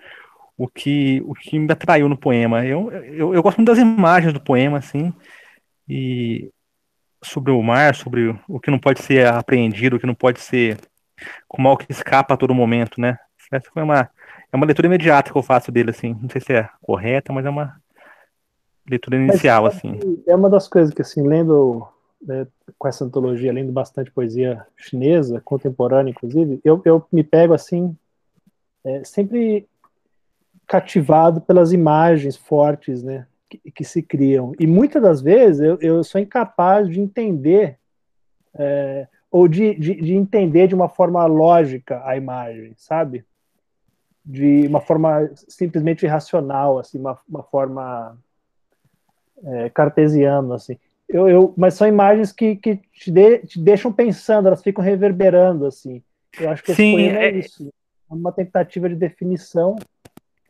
o 0.58 0.68
que, 0.68 1.22
o 1.26 1.34
que 1.34 1.60
me 1.60 1.72
atraiu 1.72 2.10
no 2.10 2.18
poema. 2.18 2.66
Eu, 2.66 2.92
eu, 2.92 3.34
eu 3.36 3.44
gosto 3.44 3.58
muito 3.58 3.70
das 3.70 3.78
imagens 3.78 4.34
do 4.34 4.42
poema, 4.42 4.80
assim, 4.80 5.14
e 5.88 6.50
sobre 7.24 7.52
o 7.52 7.62
mar, 7.62 7.96
sobre 7.96 8.38
o 8.48 8.60
que 8.60 8.72
não 8.72 8.80
pode 8.80 9.02
ser 9.02 9.28
apreendido, 9.28 9.96
o 9.96 10.00
que 10.00 10.06
não 10.06 10.16
pode 10.16 10.40
ser 10.40 10.78
com 11.48 11.62
mal 11.62 11.78
que 11.78 11.92
escapa 11.92 12.34
a 12.34 12.38
todo 12.38 12.54
momento, 12.54 13.00
né? 13.00 13.18
Essa 13.52 13.70
foi 13.72 13.84
uma 13.84 14.10
é 14.52 14.56
uma 14.56 14.66
leitura 14.66 14.88
imediata 14.88 15.32
que 15.32 15.38
eu 15.38 15.44
faço 15.44 15.72
dele 15.72 15.90
assim. 15.90 16.16
Não 16.22 16.30
sei 16.30 16.42
se 16.42 16.54
é 16.54 16.70
correta, 16.82 17.34
mas 17.34 17.46
é 17.46 17.50
uma 17.50 17.76
leitura 18.88 19.18
inicial 19.18 19.64
mas, 19.64 19.78
assim. 19.78 20.00
É 20.28 20.36
uma 20.36 20.50
das 20.50 20.68
coisas 20.68 20.94
que 20.94 21.02
assim, 21.02 21.28
lendo 21.28 21.88
né, 22.22 22.48
com 22.78 22.88
essa 22.88 23.04
antologia, 23.04 23.52
lendo 23.52 23.72
bastante 23.72 24.12
poesia 24.12 24.66
chinesa, 24.78 25.42
contemporânea 25.42 26.12
inclusive, 26.12 26.60
eu, 26.64 26.82
eu 26.86 27.06
me 27.12 27.24
pego 27.24 27.54
assim 27.54 27.96
é, 28.84 29.04
sempre 29.04 29.68
cativado 30.68 31.42
pelas 31.42 31.72
imagens 31.72 32.36
fortes, 32.36 33.04
né? 33.04 33.28
Que, 33.58 33.72
que 33.72 33.84
se 33.84 34.02
criam. 34.02 34.54
E 34.60 34.66
muitas 34.66 35.02
das 35.02 35.22
vezes 35.22 35.62
eu, 35.62 35.78
eu 35.80 36.04
sou 36.04 36.20
incapaz 36.20 36.90
de 36.90 37.00
entender 37.00 37.78
é, 38.56 39.08
ou 39.32 39.48
de, 39.48 39.74
de, 39.76 39.96
de, 39.96 40.14
entender 40.14 40.68
de 40.68 40.76
uma 40.76 40.88
forma 40.88 41.26
lógica 41.26 42.02
a 42.06 42.16
imagem, 42.16 42.74
sabe? 42.78 43.26
De 44.24 44.68
uma 44.68 44.80
forma 44.80 45.30
simplesmente 45.36 46.06
racional, 46.06 46.80
assim, 46.80 47.00
uma, 47.00 47.20
uma 47.28 47.44
forma 47.44 48.18
é, 49.44 49.70
cartesiana, 49.70 50.56
assim. 50.56 50.78
Eu, 51.10 51.28
eu, 51.28 51.54
mas 51.58 51.74
são 51.74 51.88
imagens 51.88 52.32
que, 52.32 52.56
que 52.56 52.78
te, 52.94 53.12
de, 53.12 53.40
te 53.40 53.60
deixam 53.60 53.92
pensando, 53.92 54.48
elas 54.48 54.62
ficam 54.62 54.84
reverberando, 54.84 55.66
assim. 55.66 56.02
Eu 56.40 56.50
acho 56.50 56.64
que 56.64 56.74
Sim, 56.74 57.00
esse 57.00 57.18
é, 57.18 57.26
é 57.26 57.32
isso. 57.32 57.74
É 58.10 58.14
uma 58.14 58.32
tentativa 58.32 58.88
de 58.88 58.96
definição 58.96 59.76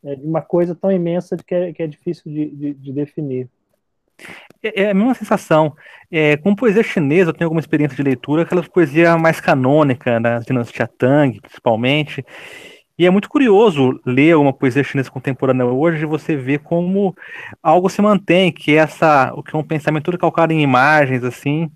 é 0.03 0.15
de 0.15 0.25
uma 0.25 0.41
coisa 0.41 0.75
tão 0.75 0.91
imensa 0.91 1.37
que 1.37 1.53
é, 1.53 1.73
que 1.73 1.83
é 1.83 1.87
difícil 1.87 2.31
de, 2.31 2.49
de, 2.49 2.73
de 2.73 2.91
definir. 2.91 3.49
É, 4.61 4.83
é 4.83 4.91
a 4.91 4.93
mesma 4.93 5.13
sensação. 5.13 5.75
É, 6.11 6.37
com 6.37 6.55
poesia 6.55 6.83
chinesa, 6.83 7.29
eu 7.29 7.33
tenho 7.33 7.47
alguma 7.47 7.61
experiência 7.61 7.95
de 7.95 8.03
leitura, 8.03 8.43
aquela 8.43 8.63
poesia 8.63 9.17
mais 9.17 9.39
canônica, 9.39 10.19
da 10.19 10.39
dinastia 10.39 10.87
Tang, 10.87 11.39
principalmente. 11.41 12.23
E 12.97 13.05
é 13.07 13.09
muito 13.09 13.27
curioso 13.27 13.99
ler 14.05 14.37
uma 14.37 14.53
poesia 14.53 14.83
chinesa 14.83 15.09
contemporânea 15.09 15.65
hoje, 15.65 16.05
você 16.05 16.35
vê 16.35 16.59
como 16.59 17.15
algo 17.61 17.89
se 17.89 18.01
mantém, 18.01 18.51
que 18.51 18.73
é 18.73 18.75
essa, 18.75 19.33
o 19.35 19.41
que 19.41 19.55
é 19.55 19.59
um 19.59 19.63
pensamento 19.63 20.05
todo 20.05 20.17
calcado 20.17 20.53
em 20.53 20.61
imagens, 20.61 21.23
assim. 21.23 21.71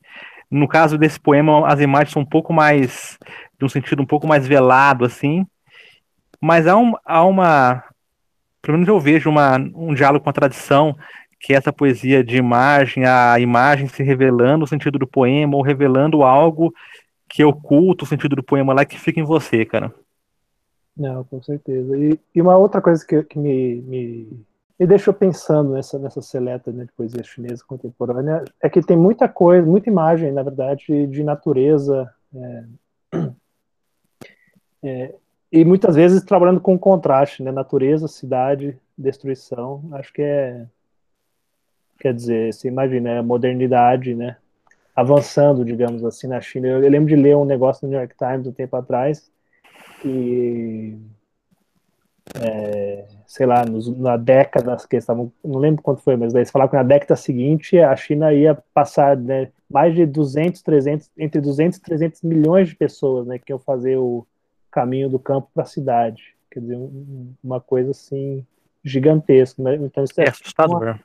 No 0.49 0.67
caso 0.67 0.97
desse 0.97 1.19
poema, 1.19 1.67
as 1.67 1.79
imagens 1.79 2.13
são 2.13 2.21
um 2.21 2.25
pouco 2.25 2.53
mais, 2.53 3.17
de 3.57 3.65
um 3.65 3.69
sentido 3.69 4.01
um 4.01 4.05
pouco 4.05 4.27
mais 4.27 4.47
velado, 4.47 5.03
assim. 5.05 5.45
Mas 6.39 6.67
há, 6.67 6.77
um, 6.77 6.93
há 7.03 7.25
uma, 7.25 7.83
pelo 8.67 8.77
menos 8.77 8.89
eu 8.89 8.99
vejo 8.99 9.29
uma, 9.29 9.55
um 9.73 9.93
diálogo 9.93 10.25
com 10.25 10.29
a 10.29 10.33
tradição, 10.33 10.93
que 11.39 11.53
é 11.53 11.55
essa 11.55 11.71
poesia 11.71 12.21
de 12.21 12.35
imagem, 12.35 13.05
a 13.05 13.39
imagem 13.39 13.87
se 13.87 14.03
revelando 14.03 14.65
o 14.65 14.67
sentido 14.67 14.99
do 14.99 15.07
poema, 15.07 15.55
ou 15.55 15.61
revelando 15.61 16.21
algo 16.21 16.73
que 17.29 17.45
oculta 17.45 18.03
o 18.03 18.07
sentido 18.07 18.35
do 18.35 18.43
poema 18.43 18.73
lá 18.73 18.83
que 18.83 18.99
fica 18.99 19.21
em 19.21 19.23
você, 19.23 19.63
cara. 19.63 19.89
Não, 20.97 21.23
com 21.23 21.41
certeza. 21.41 21.97
E, 21.97 22.19
e 22.35 22.41
uma 22.41 22.57
outra 22.57 22.81
coisa 22.81 23.05
que, 23.07 23.23
que 23.23 23.39
me, 23.39 23.75
me, 23.83 24.45
me, 24.77 24.85
deixou 24.85 25.13
pensando 25.13 25.71
nessa, 25.71 25.97
nessa 25.97 26.21
seleta 26.21 26.69
né, 26.69 26.83
de 26.83 26.91
poesia 26.91 27.23
chinesa 27.23 27.63
contemporânea 27.65 28.43
é 28.61 28.67
que 28.67 28.81
tem 28.81 28.97
muita 28.97 29.29
coisa, 29.29 29.65
muita 29.65 29.89
imagem, 29.89 30.33
na 30.33 30.43
verdade, 30.43 31.07
de 31.07 31.23
natureza. 31.23 32.13
É, 32.35 32.63
é, 34.83 35.15
e 35.51 35.63
muitas 35.63 35.95
vezes 35.95 36.23
trabalhando 36.23 36.59
com 36.59 36.77
contraste, 36.77 37.41
né? 37.41 37.51
Natureza, 37.51 38.07
cidade, 38.07 38.77
destruição. 38.97 39.83
Acho 39.93 40.11
que 40.13 40.21
é. 40.21 40.65
Quer 41.99 42.13
dizer, 42.13 42.53
você 42.53 42.67
imagina, 42.67 43.09
é 43.09 43.17
a 43.19 43.23
modernidade, 43.23 44.13
né? 44.13 44.37
Avançando, 44.95 45.63
digamos 45.63 46.03
assim, 46.03 46.27
na 46.27 46.41
China. 46.41 46.67
Eu, 46.67 46.83
eu, 46.83 46.89
lembro 46.89 47.07
de 47.07 47.15
ler 47.15 47.35
um 47.35 47.45
negócio 47.45 47.85
no 47.85 47.91
New 47.91 47.99
York 47.99 48.15
Times 48.17 48.47
um 48.47 48.51
tempo 48.51 48.75
atrás, 48.75 49.31
que. 50.01 50.97
É, 52.41 53.05
sei 53.25 53.45
lá, 53.45 53.63
nos, 53.65 53.87
na 53.97 54.17
década 54.17 54.75
que 54.89 54.97
estavam, 54.97 55.31
não 55.43 55.59
lembro 55.59 55.81
quanto 55.81 56.01
foi, 56.01 56.17
mas 56.17 56.35
eles 56.35 56.51
falaram 56.51 56.69
que 56.69 56.75
na 56.75 56.83
década 56.83 57.15
seguinte 57.15 57.79
a 57.79 57.95
China 57.95 58.33
ia 58.33 58.53
passar 58.73 59.15
né, 59.15 59.49
mais 59.69 59.95
de 59.95 60.05
200, 60.05 60.61
300, 60.61 61.09
entre 61.17 61.39
200 61.39 61.77
e 61.77 61.81
300 61.81 62.21
milhões 62.23 62.67
de 62.67 62.75
pessoas, 62.75 63.25
né, 63.25 63.39
que 63.39 63.53
iam 63.53 63.59
fazer 63.59 63.97
o, 63.97 64.27
caminho 64.77 65.09
do 65.09 65.17
campo 65.17 65.49
para 65.51 65.63
a 65.63 65.65
cidade. 65.65 66.35
Quer 66.51 66.59
dizer, 66.59 66.77
uma 67.43 67.59
coisa 67.59 67.89
assim 67.89 68.45
gigantesco, 68.83 69.63
né? 69.63 69.75
Então 69.75 70.03
isso 70.03 70.21
É 70.21 70.25
é 70.25 70.29
assustador. 70.29 70.99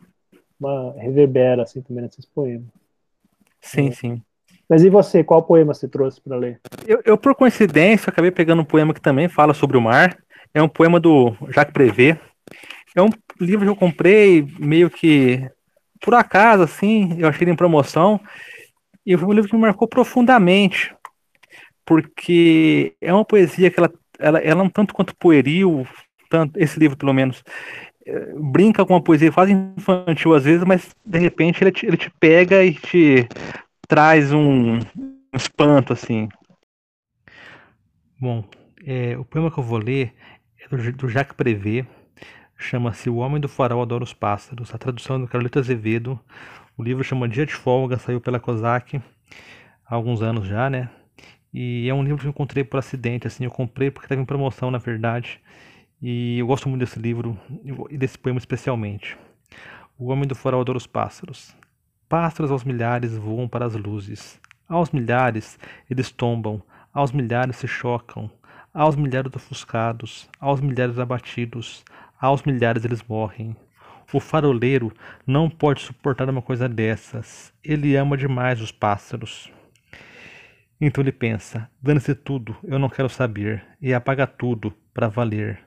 uma 0.60 0.92
reverbera 0.98 1.62
assim 1.62 1.80
também 1.80 2.02
nesses 2.04 2.26
poemas. 2.26 2.66
Sim, 3.62 3.88
É. 3.88 3.92
sim. 3.92 4.22
Mas 4.68 4.84
e 4.84 4.90
você, 4.90 5.24
qual 5.24 5.42
poema 5.42 5.72
você 5.72 5.88
trouxe 5.88 6.20
para 6.20 6.36
ler? 6.36 6.60
Eu, 6.86 7.00
eu, 7.04 7.16
por 7.18 7.34
coincidência, 7.34 8.10
acabei 8.10 8.30
pegando 8.30 8.60
um 8.60 8.64
poema 8.64 8.92
que 8.92 9.00
também 9.00 9.26
fala 9.28 9.54
sobre 9.54 9.76
o 9.78 9.80
mar. 9.80 10.18
É 10.52 10.62
um 10.62 10.68
poema 10.68 11.00
do 11.00 11.34
Jacques 11.48 11.72
Prévert. 11.72 12.18
É 12.94 13.00
um 13.02 13.08
livro 13.40 13.64
que 13.64 13.70
eu 13.70 13.76
comprei 13.76 14.46
meio 14.58 14.90
que 14.90 15.50
por 16.00 16.14
acaso, 16.14 16.62
assim, 16.62 17.16
eu 17.18 17.26
achei 17.28 17.44
ele 17.44 17.52
em 17.52 17.56
promoção. 17.56 18.20
E 19.04 19.16
foi 19.16 19.28
um 19.28 19.32
livro 19.32 19.48
que 19.48 19.56
me 19.56 19.62
marcou 19.62 19.88
profundamente. 19.88 20.94
Porque 21.84 22.94
é 23.00 23.12
uma 23.12 23.24
poesia 23.24 23.70
que 23.70 23.78
ela, 23.78 23.92
ela, 24.18 24.38
ela 24.38 24.60
é 24.60 24.64
um 24.64 24.68
tanto 24.68 24.94
quanto 24.94 25.16
pueril, 25.16 25.86
tanto, 26.30 26.58
esse 26.58 26.78
livro 26.78 26.96
pelo 26.96 27.12
menos, 27.12 27.42
eh, 28.06 28.34
brinca 28.36 28.84
com 28.84 28.94
uma 28.94 29.02
poesia 29.02 29.32
quase 29.32 29.52
infantil 29.52 30.34
às 30.34 30.44
vezes, 30.44 30.64
mas 30.64 30.94
de 31.04 31.18
repente 31.18 31.62
ele 31.62 31.72
te, 31.72 31.86
ele 31.86 31.96
te 31.96 32.10
pega 32.18 32.64
e 32.64 32.74
te 32.74 33.28
traz 33.88 34.32
um, 34.32 34.78
um 34.78 34.80
espanto, 35.34 35.92
assim. 35.92 36.28
Bom, 38.20 38.44
é, 38.84 39.16
o 39.18 39.24
poema 39.24 39.50
que 39.50 39.58
eu 39.58 39.64
vou 39.64 39.78
ler 39.78 40.14
é 40.60 40.68
do, 40.68 40.92
do 40.92 41.08
Jacques 41.08 41.36
Prévert, 41.36 41.86
chama-se 42.56 43.10
O 43.10 43.16
Homem 43.16 43.40
do 43.40 43.48
Farol 43.48 43.82
Adora 43.82 44.04
os 44.04 44.14
Pássaros, 44.14 44.74
a 44.74 44.78
tradução 44.78 45.16
é 45.16 45.18
do 45.20 45.28
Carolito 45.28 45.58
Azevedo. 45.58 46.18
O 46.76 46.82
livro 46.82 47.04
chama 47.04 47.28
Dia 47.28 47.44
de 47.44 47.54
Folga, 47.54 47.98
saiu 47.98 48.20
pela 48.20 48.40
COSAC 48.40 49.02
há 49.84 49.94
alguns 49.94 50.22
anos 50.22 50.46
já, 50.46 50.70
né? 50.70 50.88
E 51.52 51.88
é 51.88 51.94
um 51.94 52.02
livro 52.02 52.18
que 52.18 52.26
eu 52.26 52.30
encontrei 52.30 52.64
por 52.64 52.78
acidente, 52.78 53.26
assim, 53.26 53.44
eu 53.44 53.50
comprei 53.50 53.90
porque 53.90 54.06
estava 54.06 54.20
em 54.20 54.24
promoção, 54.24 54.70
na 54.70 54.78
verdade. 54.78 55.40
E 56.00 56.38
eu 56.38 56.46
gosto 56.46 56.68
muito 56.68 56.80
desse 56.80 56.98
livro 56.98 57.38
e 57.90 57.98
desse 57.98 58.18
poema 58.18 58.38
especialmente. 58.38 59.16
O 59.98 60.10
Homem 60.10 60.26
do 60.26 60.34
Farol 60.34 60.62
Adora 60.62 60.78
os 60.78 60.86
Pássaros. 60.86 61.54
Pássaros 62.08 62.50
aos 62.50 62.64
milhares 62.64 63.16
voam 63.16 63.46
para 63.46 63.66
as 63.66 63.74
luzes. 63.74 64.40
Aos 64.68 64.90
milhares 64.90 65.58
eles 65.90 66.10
tombam, 66.10 66.62
aos 66.92 67.12
milhares 67.12 67.56
se 67.56 67.68
chocam, 67.68 68.30
aos 68.72 68.96
milhares 68.96 69.32
ofuscados, 69.34 70.28
aos 70.40 70.60
milhares 70.60 70.98
abatidos, 70.98 71.84
aos 72.20 72.42
milhares 72.42 72.84
eles 72.84 73.02
morrem. 73.02 73.54
O 74.12 74.20
faroleiro 74.20 74.92
não 75.26 75.48
pode 75.48 75.82
suportar 75.82 76.28
uma 76.28 76.42
coisa 76.42 76.68
dessas. 76.68 77.52
Ele 77.62 77.94
ama 77.96 78.16
demais 78.16 78.60
os 78.60 78.72
pássaros. 78.72 79.50
Então 80.84 81.00
ele 81.00 81.12
pensa: 81.12 81.70
dane-se 81.80 82.12
tudo, 82.12 82.56
eu 82.64 82.76
não 82.76 82.88
quero 82.88 83.08
saber, 83.08 83.64
e 83.80 83.94
apaga 83.94 84.26
tudo 84.26 84.74
para 84.92 85.06
valer. 85.06 85.60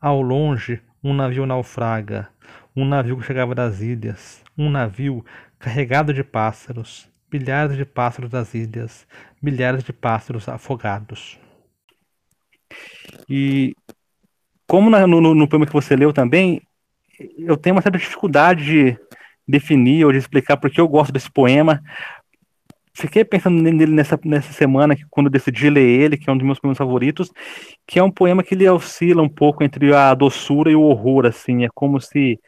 Ao 0.00 0.22
longe, 0.22 0.80
um 1.02 1.12
navio 1.12 1.44
naufraga, 1.44 2.28
um 2.76 2.84
navio 2.84 3.18
que 3.18 3.26
chegava 3.26 3.52
das 3.52 3.80
ilhas, 3.80 4.44
um 4.56 4.70
navio 4.70 5.24
carregado 5.58 6.14
de 6.14 6.22
pássaros, 6.22 7.08
milhares 7.32 7.76
de 7.76 7.84
pássaros 7.84 8.30
das 8.30 8.54
ilhas, 8.54 9.08
milhares 9.42 9.82
de 9.82 9.92
pássaros 9.92 10.48
afogados. 10.48 11.36
E 13.28 13.74
como 14.68 14.88
no, 14.88 15.34
no 15.34 15.48
poema 15.48 15.66
que 15.66 15.72
você 15.72 15.96
leu 15.96 16.12
também, 16.12 16.62
eu 17.36 17.56
tenho 17.56 17.74
uma 17.74 17.82
certa 17.82 17.98
dificuldade 17.98 18.64
de 18.64 18.98
definir 19.48 20.04
ou 20.04 20.12
de 20.12 20.18
explicar 20.18 20.56
porque 20.56 20.80
eu 20.80 20.86
gosto 20.86 21.12
desse 21.12 21.28
poema. 21.28 21.82
Fiquei 22.92 23.24
pensando 23.24 23.62
nele 23.62 23.86
nessa, 23.86 24.18
nessa 24.24 24.52
semana, 24.52 24.96
quando 25.08 25.26
eu 25.26 25.32
decidi 25.32 25.70
ler 25.70 25.86
ele, 25.86 26.16
que 26.16 26.28
é 26.28 26.32
um 26.32 26.36
dos 26.36 26.44
meus 26.44 26.58
poemas 26.58 26.78
favoritos, 26.78 27.30
que 27.86 27.98
é 27.98 28.02
um 28.02 28.10
poema 28.10 28.42
que 28.42 28.54
ele 28.54 28.68
oscila 28.68 29.22
um 29.22 29.28
pouco 29.28 29.62
entre 29.62 29.94
a 29.94 30.12
doçura 30.12 30.70
e 30.70 30.76
o 30.76 30.82
horror, 30.82 31.26
assim, 31.26 31.64
é 31.64 31.68
como 31.72 32.00
se 32.00 32.38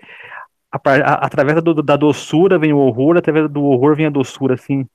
a, 0.71 0.79
a, 0.79 1.15
através 1.27 1.63
do, 1.63 1.83
da 1.83 1.97
doçura 1.97 2.59
vem 2.59 2.73
o 2.73 2.79
horror, 2.79 3.17
através 3.17 3.49
do 3.49 3.63
horror 3.63 3.95
vem 3.95 4.07
a 4.07 4.11
doçura, 4.11 4.55
assim, 4.55 4.87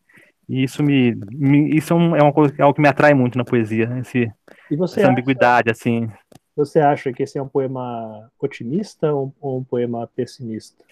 e 0.49 0.63
isso 0.63 0.83
me, 0.83 1.15
me 1.31 1.75
isso 1.75 1.93
é, 1.93 1.95
um, 1.95 2.15
é 2.15 2.21
uma 2.21 2.33
coisa, 2.33 2.53
é 2.57 2.61
algo 2.61 2.75
que 2.75 2.81
me 2.81 2.89
atrai 2.89 3.13
muito 3.13 3.37
na 3.37 3.45
poesia, 3.45 3.97
esse, 3.99 4.29
essa 4.71 5.01
acha, 5.01 5.09
ambiguidade, 5.09 5.71
assim. 5.71 6.09
Você 6.55 6.79
acha 6.79 7.13
que 7.13 7.23
esse 7.23 7.37
é 7.37 7.41
um 7.41 7.47
poema 7.47 8.29
otimista 8.39 9.13
ou, 9.13 9.33
ou 9.39 9.59
um 9.59 9.63
poema 9.63 10.09
pessimista? 10.13 10.83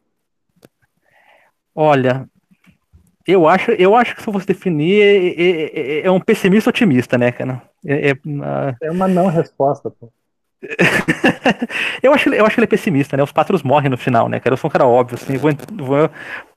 Olha, 1.74 2.30
eu 3.28 3.48
acho, 3.48 3.72
eu 3.72 3.96
acho 3.96 4.16
que 4.16 4.22
se 4.22 4.30
eu 4.30 4.34
fosse 4.34 4.46
definir, 4.46 5.02
é, 5.02 6.00
é, 6.02 6.08
é 6.08 6.12
um 6.12 6.20
pessimista 6.20 6.70
otimista, 6.70 7.18
né, 7.18 7.32
cara? 7.32 7.62
É, 7.86 8.14
é 8.82 8.92
uma 8.92 9.08
não 9.08 9.28
resposta, 9.28 9.90
pô. 9.90 10.12
eu, 12.02 12.14
acho, 12.14 12.30
eu 12.30 12.46
acho 12.46 12.56
que 12.56 12.60
ele 12.60 12.66
é 12.66 12.68
pessimista, 12.68 13.16
né? 13.16 13.24
Os 13.24 13.32
pássaros 13.32 13.62
morrem 13.62 13.90
no 13.90 13.98
final, 13.98 14.28
né, 14.28 14.40
cara? 14.40 14.54
Eu 14.54 14.58
sou 14.58 14.68
um 14.68 14.72
cara 14.72 14.86
óbvio, 14.86 15.18
assim, 15.22 15.38
vou, 15.38 15.52
vou 15.74 16.10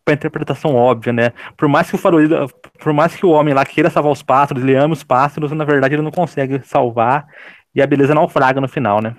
pra 0.05 0.15
interpretação 0.15 0.75
óbvia, 0.75 1.13
né? 1.13 1.33
Por 1.57 1.69
mais 1.69 1.91
que 1.91 1.97
o 1.97 1.99
faroleiro, 1.99 2.49
por 2.79 2.93
mais 2.93 3.15
que 3.15 3.27
o 3.27 3.31
homem 3.31 3.53
lá 3.53 3.65
queira 3.65 3.91
salvar 3.91 4.13
os 4.13 4.23
pássaros, 4.23 4.63
ele 4.63 4.75
ama 4.75 4.95
os 4.95 5.05
pássaros, 5.05 5.53
na 5.53 5.65
verdade 5.65 5.95
ele 5.95 6.03
não 6.03 6.11
consegue 6.11 6.61
salvar 6.65 7.27
e 7.75 7.83
a 7.83 7.87
beleza 7.87 8.15
naufraga 8.15 8.61
no 8.61 8.69
final, 8.69 9.01
né? 9.01 9.15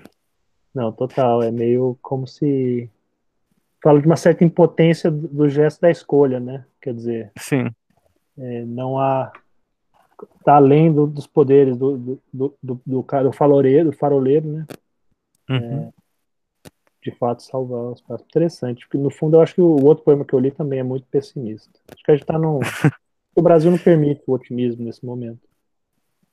Não, 0.74 0.92
total. 0.92 1.42
É 1.42 1.50
meio 1.50 1.96
como 2.02 2.26
se. 2.26 2.90
Fala 3.82 4.00
de 4.00 4.06
uma 4.06 4.16
certa 4.16 4.44
impotência 4.44 5.10
do 5.10 5.48
gesto 5.48 5.80
da 5.80 5.90
escolha, 5.90 6.38
né? 6.38 6.64
Quer 6.80 6.94
dizer. 6.94 7.32
Sim. 7.38 7.70
É, 8.38 8.64
não 8.64 8.98
há. 8.98 9.32
Tá 10.44 10.56
além 10.56 10.92
do, 10.92 11.06
dos 11.06 11.26
poderes 11.26 11.76
do, 11.76 11.96
do, 11.96 12.22
do, 12.32 12.56
do, 12.62 12.82
do, 12.86 13.32
faroleiro, 13.32 13.90
do 13.90 13.96
faroleiro, 13.96 14.46
né? 14.46 14.66
Uhum. 15.48 15.88
É, 15.88 15.92
de 17.02 17.10
fato, 17.12 17.42
salvar 17.42 17.92
os 17.92 18.00
pássaros. 18.00 18.26
Interessante, 18.28 18.86
porque 18.86 18.98
no 18.98 19.10
fundo 19.10 19.36
eu 19.36 19.40
acho 19.40 19.54
que 19.54 19.60
o 19.60 19.84
outro 19.84 20.04
poema 20.04 20.24
que 20.24 20.34
eu 20.34 20.38
li 20.38 20.50
também 20.50 20.80
é 20.80 20.82
muito 20.82 21.06
pessimista. 21.06 21.70
Acho 21.92 22.02
que 22.02 22.10
a 22.10 22.14
gente 22.14 22.26
tá 22.26 22.38
num. 22.38 22.60
o 23.34 23.42
Brasil 23.42 23.70
não 23.70 23.78
permite 23.78 24.22
o 24.26 24.32
otimismo 24.32 24.84
nesse 24.84 25.04
momento. 25.04 25.40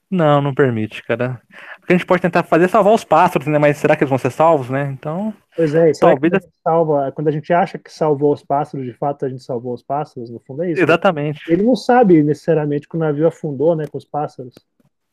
Não, 0.10 0.42
não 0.42 0.54
permite, 0.54 1.04
cara. 1.04 1.42
Porque 1.80 1.94
a 1.94 1.98
gente 1.98 2.06
pode 2.06 2.22
tentar 2.22 2.44
fazer 2.44 2.66
é 2.66 2.68
salvar 2.68 2.94
os 2.94 3.04
pássaros, 3.04 3.48
né? 3.48 3.58
Mas 3.58 3.78
será 3.78 3.96
que 3.96 4.04
eles 4.04 4.10
vão 4.10 4.18
ser 4.18 4.32
salvos, 4.32 4.70
né? 4.70 4.90
Então. 4.92 5.34
Pois 5.58 5.74
é, 5.74 5.92
talvez 5.94 6.32
quando 6.32 6.36
a, 6.36 6.50
salva, 6.64 7.12
quando 7.12 7.28
a 7.30 7.32
gente 7.32 7.52
acha 7.52 7.80
que 7.80 7.92
salvou 7.92 8.32
os 8.32 8.44
pássaros, 8.44 8.86
de 8.86 8.94
fato 8.94 9.26
a 9.26 9.30
gente 9.30 9.44
salvou 9.44 9.74
os 9.74 9.82
pássaros, 9.82 10.30
no 10.30 10.40
fundo 10.40 10.62
é 10.62 10.72
isso. 10.72 10.84
Exatamente. 10.84 11.42
Ele 11.52 11.64
não 11.64 11.76
sabe 11.76 12.22
necessariamente 12.22 12.88
que 12.88 12.96
o 12.96 13.00
navio 13.00 13.26
afundou, 13.26 13.76
né, 13.76 13.88
com 13.88 13.98
os 13.98 14.06
pássaros. 14.06 14.54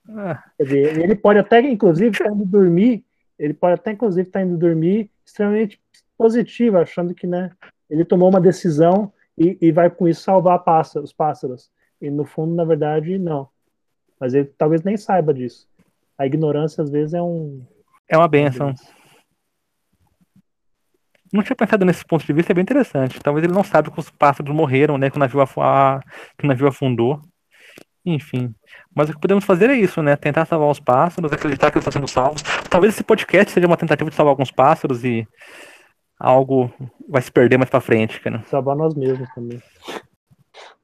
Ah. 0.07 0.45
Quer 0.59 0.65
dizer, 0.65 0.99
ele 1.01 1.15
pode 1.15 1.39
até, 1.39 1.61
inclusive, 1.63 2.11
estar 2.11 2.31
indo 2.31 2.45
dormir, 2.45 3.03
ele 3.39 3.55
pode 3.55 3.73
até, 3.73 3.93
inclusive, 3.93 4.29
estar 4.29 4.43
indo 4.43 4.59
dormir 4.59 5.11
extremamente 5.25 5.81
positivo, 6.19 6.77
achando 6.77 7.15
que, 7.15 7.27
né, 7.27 7.51
ele 7.89 8.05
tomou 8.05 8.29
uma 8.29 8.41
decisão 8.41 9.11
e, 9.39 9.57
e 9.63 9.73
vai 9.73 9.89
com 9.89 10.07
isso 10.07 10.21
salvar 10.21 10.59
pássaros, 10.59 11.09
os 11.09 11.17
pássaros. 11.17 11.71
E 12.03 12.11
no 12.11 12.27
fundo, 12.27 12.55
na 12.55 12.67
verdade, 12.67 13.17
não. 13.17 13.49
Mas 14.21 14.35
ele 14.35 14.53
talvez 14.59 14.83
nem 14.83 14.99
saiba 14.99 15.33
disso. 15.33 15.67
A 16.19 16.27
ignorância, 16.27 16.83
às 16.83 16.91
vezes, 16.91 17.15
é 17.15 17.23
um. 17.23 17.63
É 18.07 18.19
uma 18.19 18.29
benção. 18.29 18.75
Não 21.35 21.43
tinha 21.43 21.57
pensado 21.57 21.85
nesse 21.85 22.05
ponto 22.05 22.25
de 22.25 22.33
vista, 22.33 22.53
é 22.53 22.55
bem 22.55 22.63
interessante. 22.63 23.19
Talvez 23.19 23.43
ele 23.43 23.53
não 23.53 23.65
saiba 23.65 23.91
que 23.91 23.99
os 23.99 24.09
pássaros 24.09 24.55
morreram, 24.55 24.97
né? 24.97 25.11
Que 25.11 25.17
o 25.17 25.19
navio, 25.19 25.41
a, 25.41 26.01
que 26.39 26.45
o 26.45 26.47
navio 26.47 26.69
afundou. 26.69 27.21
Enfim. 28.07 28.55
Mas 28.95 29.09
o 29.11 29.13
que 29.13 29.21
podemos 29.21 29.45
fazer 29.45 29.69
é 29.69 29.75
isso, 29.75 30.01
né? 30.01 30.15
Tentar 30.15 30.45
salvar 30.45 30.71
os 30.71 30.79
pássaros, 30.79 31.33
acreditar 31.33 31.73
que 31.73 31.79
eles 31.79 31.87
estão 31.87 32.01
sendo 32.01 32.09
salvos. 32.09 32.41
Talvez 32.71 32.95
esse 32.95 33.03
podcast 33.03 33.53
seja 33.53 33.67
uma 33.67 33.77
tentativa 33.77 34.09
de 34.09 34.15
salvar 34.15 34.31
alguns 34.31 34.53
pássaros 34.53 35.03
e 35.03 35.27
algo 36.21 36.73
vai 37.09 37.21
se 37.21 37.33
perder 37.33 37.59
mais 37.59 37.69
pra 37.69 37.81
frente, 37.81 38.21
cara. 38.21 38.45
Salvar 38.45 38.77
nós 38.77 38.95
mesmos 38.95 39.29
também. 39.35 39.61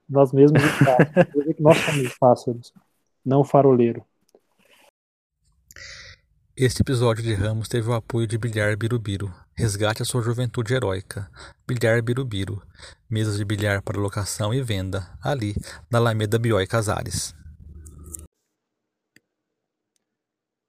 Nós 0.08 0.32
mesmos 0.32 0.60
e 0.60 0.84
pássaros. 0.84 1.54
nós 1.60 1.76
somos 1.78 2.18
pássaros 2.18 2.72
não 3.24 3.44
faroleiro. 3.44 4.04
Este 6.56 6.82
episódio 6.82 7.22
de 7.22 7.32
Ramos 7.34 7.68
teve 7.68 7.88
o 7.88 7.94
apoio 7.94 8.26
de 8.26 8.36
Bilhar 8.36 8.76
Birubiru. 8.76 9.32
Resgate 9.60 10.00
a 10.00 10.06
sua 10.06 10.22
juventude 10.22 10.72
heróica. 10.72 11.28
Bilhar 11.68 12.02
Birubiru. 12.02 12.62
Mesas 13.10 13.36
de 13.36 13.44
bilhar 13.44 13.82
para 13.82 14.00
locação 14.00 14.54
e 14.54 14.62
venda. 14.62 15.06
Ali, 15.22 15.54
na 15.92 15.98
Alameda 15.98 16.38
Biói 16.38 16.66
Casares. 16.66 17.36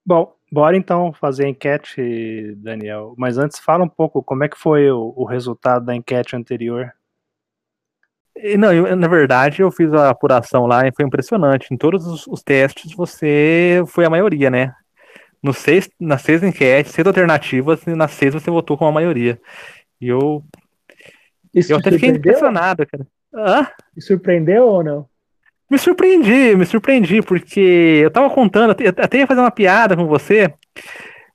Bom, 0.06 0.36
bora 0.52 0.76
então 0.76 1.14
fazer 1.14 1.46
a 1.46 1.48
enquete, 1.50 2.54
Daniel. 2.58 3.16
Mas 3.18 3.38
antes 3.38 3.60
fala 3.60 3.86
um 3.86 3.88
pouco 3.88 4.22
como 4.22 4.44
é 4.44 4.50
que 4.50 4.58
foi 4.58 4.92
o, 4.92 5.14
o 5.16 5.24
resultado 5.24 5.86
da 5.86 5.96
enquete 5.96 6.36
anterior. 6.36 6.92
Não, 8.60 8.74
eu, 8.74 8.94
na 8.98 9.08
verdade, 9.08 9.62
eu 9.62 9.72
fiz 9.72 9.94
a 9.94 10.10
apuração 10.10 10.66
lá 10.66 10.86
e 10.86 10.94
foi 10.94 11.06
impressionante. 11.06 11.74
Em 11.74 11.78
todos 11.78 12.06
os, 12.06 12.28
os 12.28 12.44
testes, 12.44 12.94
você 12.94 13.82
foi 13.88 14.04
a 14.04 14.10
maioria, 14.10 14.50
né? 14.50 14.76
No 15.44 15.54
seis, 15.54 15.90
nas 16.00 16.22
seis 16.22 16.44
enquetes, 16.44 16.92
seis 16.92 17.08
alternativas, 17.08 17.86
e 17.88 17.96
nas 17.96 18.12
seis 18.12 18.34
você 18.34 18.52
votou 18.52 18.78
com 18.78 18.86
a 18.86 18.92
maioria. 18.92 19.40
E 20.00 20.08
eu. 20.08 20.44
Isso 21.54 21.74
eu 21.74 21.78
até 21.78 21.92
fiquei 21.92 22.10
impressionado, 22.10 22.86
cara. 22.86 23.08
Ah? 23.34 23.72
Me 23.96 24.02
surpreendeu 24.02 24.66
ou 24.66 24.84
não? 24.84 25.10
Me 25.70 25.78
surpreendi, 25.78 26.56
me 26.56 26.66
surpreendi, 26.66 27.22
porque 27.22 28.02
eu 28.04 28.12
tava 28.12 28.30
contando, 28.30 28.72
até, 28.72 28.90
até 28.90 29.18
ia 29.20 29.28
fazer 29.28 29.40
uma 29.40 29.50
piada 29.52 29.96
com 29.96 30.06
você, 30.06 30.54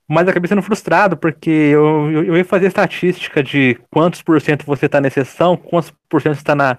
Mas 0.08 0.28
acabei 0.28 0.48
sendo 0.48 0.62
frustrado, 0.62 1.16
porque 1.16 1.50
eu, 1.50 2.10
eu, 2.12 2.24
eu 2.26 2.36
ia 2.36 2.44
fazer 2.44 2.66
estatística 2.68 3.42
de 3.42 3.76
quantos 3.90 4.22
por 4.22 4.40
cento 4.40 4.64
você 4.64 4.86
está 4.86 5.00
na 5.00 5.08
exceção, 5.08 5.56
quantos 5.56 5.92
por 6.08 6.22
cento 6.22 6.36
está 6.36 6.54
na, 6.54 6.78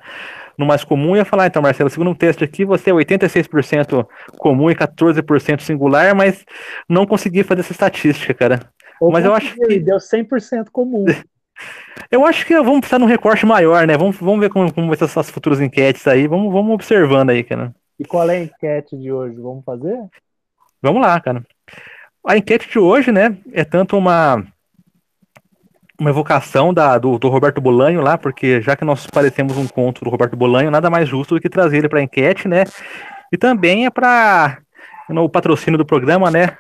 no 0.58 0.66
mais 0.66 0.84
comum, 0.84 1.16
ia 1.16 1.24
falar, 1.26 1.48
então, 1.48 1.62
Marcelo, 1.62 1.90
segundo 1.90 2.10
um 2.10 2.16
teste 2.16 2.44
aqui, 2.44 2.66
você 2.66 2.90
é 2.90 2.94
86% 2.94 4.08
comum 4.38 4.72
e 4.72 4.76
14% 4.76 5.62
singular, 5.62 6.16
mas 6.16 6.44
não 6.90 7.06
consegui 7.06 7.44
fazer 7.44 7.62
essa 7.62 7.72
estatística, 7.74 8.34
cara. 8.34 8.72
Ou 9.00 9.12
Mas 9.12 9.24
eu 9.24 9.34
acho 9.34 9.54
que- 9.54 9.80
Deu 9.80 10.00
100% 10.00 10.72
comum. 10.72 11.06
Eu 12.12 12.24
acho 12.24 12.46
que 12.46 12.54
vamos 12.56 12.82
precisar 12.82 13.00
de 13.00 13.04
um 13.04 13.08
recorte 13.08 13.44
maior, 13.44 13.88
né? 13.88 13.98
Vamos, 13.98 14.16
vamos 14.18 14.40
ver 14.40 14.50
como, 14.50 14.72
como 14.72 14.88
vai 14.88 14.96
ser 14.96 15.06
essas 15.06 15.30
futuras 15.32 15.60
enquetes 15.60 16.08
aí, 16.08 16.28
vamos, 16.28 16.54
vamos 16.54 16.72
observando 16.72 17.32
aí, 17.32 17.44
cara. 17.44 17.74
E 18.00 18.06
qual 18.06 18.30
é 18.30 18.38
a 18.38 18.44
enquete 18.44 18.96
de 18.96 19.12
hoje? 19.12 19.36
Vamos 19.38 19.66
fazer? 19.66 19.98
Vamos 20.80 21.02
lá, 21.02 21.20
cara. 21.20 21.44
A 22.26 22.38
enquete 22.38 22.70
de 22.70 22.78
hoje, 22.78 23.12
né, 23.12 23.36
é 23.52 23.66
tanto 23.66 23.98
uma 23.98 24.46
uma 26.00 26.10
evocação 26.10 26.74
da, 26.74 26.98
do, 26.98 27.18
do 27.18 27.28
Roberto 27.30 27.60
Bolanho 27.60 28.02
lá, 28.02 28.18
porque 28.18 28.62
já 28.62 28.76
que 28.76 28.86
nós 28.86 29.08
parecemos 29.08 29.58
um 29.58 29.68
conto 29.68 30.04
do 30.04 30.10
Roberto 30.10 30.36
Bolanho, 30.36 30.72
nada 30.72 30.90
mais 30.90 31.10
justo 31.10 31.36
do 31.36 31.42
que 31.42 31.50
trazer 31.50 31.78
ele 31.78 31.90
para 31.90 32.00
a 32.00 32.04
enquete, 32.04 32.48
né? 32.48 32.66
E 33.32 33.38
também 33.38 33.86
é 33.86 33.90
para 33.90 34.60
o 35.10 35.30
patrocínio 35.30 35.78
do 35.78 35.86
programa, 35.86 36.30
né? 36.30 36.58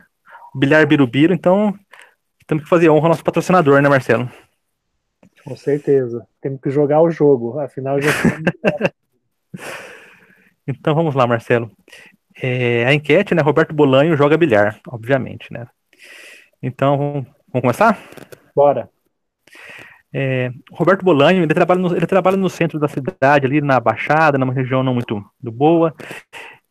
Bilhar 0.56 0.86
Birubiru, 0.88 1.34
então 1.34 1.74
temos 2.48 2.63
que 2.63 2.70
fazer 2.70 2.89
honra 2.89 3.06
ao 3.06 3.10
nosso 3.10 3.24
patrocinador, 3.24 3.82
né, 3.82 3.89
Marcelo? 3.89 4.29
Com 5.44 5.56
certeza. 5.56 6.25
Temos 6.41 6.60
que 6.60 6.70
jogar 6.70 7.01
o 7.01 7.12
jogo. 7.12 7.60
Afinal, 7.60 8.01
já 8.01 8.10
Então 10.67 10.94
vamos 10.94 11.15
lá, 11.15 11.25
Marcelo. 11.25 11.72
É, 12.41 12.86
a 12.86 12.94
enquete, 12.94 13.34
né? 13.34 13.41
Roberto 13.41 13.74
Bolanho 13.74 14.17
joga 14.17 14.38
bilhar, 14.38 14.79
obviamente, 14.88 15.51
né? 15.53 15.67
Então 16.62 16.98
vamos, 16.98 17.25
vamos 17.48 17.62
começar? 17.62 17.98
Bora. 18.56 18.89
É, 20.14 20.52
Roberto 20.72 21.04
Bolanho, 21.04 21.44
ele 21.44 21.54
trabalha, 21.54 21.80
no, 21.80 21.96
ele 21.96 22.08
trabalha 22.08 22.38
no 22.38 22.50
centro 22.50 22.80
da 22.80 22.88
cidade, 22.88 23.46
ali 23.46 23.62
na 23.62 23.80
Baixada, 23.80 24.38
numa 24.38 24.54
região 24.54 24.84
não 24.84 24.94
muito, 24.94 25.16
muito 25.16 25.56
boa. 25.56 25.94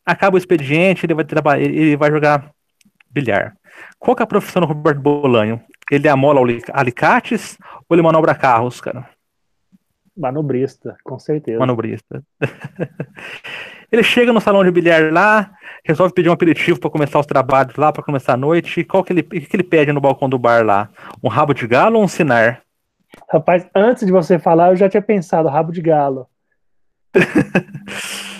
Acaba 0.05 0.35
o 0.35 0.37
expediente, 0.37 1.05
ele 1.05 1.13
vai 1.13 1.25
trabalhar, 1.25 1.63
ele 1.63 1.95
vai 1.95 2.09
jogar 2.09 2.51
bilhar. 3.09 3.55
Qual 3.99 4.15
que 4.15 4.23
é 4.23 4.25
a 4.25 4.27
profissão 4.27 4.61
do 4.61 4.67
Roberto 4.67 4.99
Bolanho? 4.99 5.61
Ele 5.91 6.07
amola 6.07 6.41
ali- 6.41 6.61
alicates 6.73 7.57
ou 7.87 7.95
ele 7.95 8.01
manobra 8.01 8.35
carros, 8.35 8.81
cara? 8.81 9.07
Manobrista, 10.15 10.97
com 11.03 11.19
certeza. 11.19 11.59
Manobrista. 11.59 12.23
ele 13.91 14.03
chega 14.03 14.33
no 14.33 14.41
salão 14.41 14.63
de 14.63 14.71
bilhar 14.71 15.13
lá, 15.13 15.51
resolve 15.85 16.13
pedir 16.13 16.29
um 16.29 16.33
aperitivo 16.33 16.79
para 16.79 16.89
começar 16.89 17.19
os 17.19 17.25
trabalhos 17.25 17.75
lá, 17.75 17.93
para 17.93 18.03
começar 18.03 18.33
a 18.33 18.37
noite. 18.37 18.79
E 18.79 18.83
qual 18.83 19.03
que 19.03 19.13
ele, 19.13 19.23
que 19.23 19.55
ele 19.55 19.63
pede 19.63 19.91
no 19.93 20.01
balcão 20.01 20.27
do 20.27 20.39
bar 20.39 20.65
lá? 20.65 20.89
Um 21.23 21.29
rabo 21.29 21.53
de 21.53 21.67
galo 21.67 21.97
ou 21.97 22.03
um 22.03 22.07
sinar? 22.07 22.63
Rapaz, 23.29 23.67
antes 23.75 24.05
de 24.05 24.11
você 24.11 24.37
falar, 24.39 24.69
eu 24.69 24.75
já 24.75 24.89
tinha 24.89 25.01
pensado, 25.01 25.49
rabo 25.49 25.71
de 25.71 25.81
galo. 25.81 26.27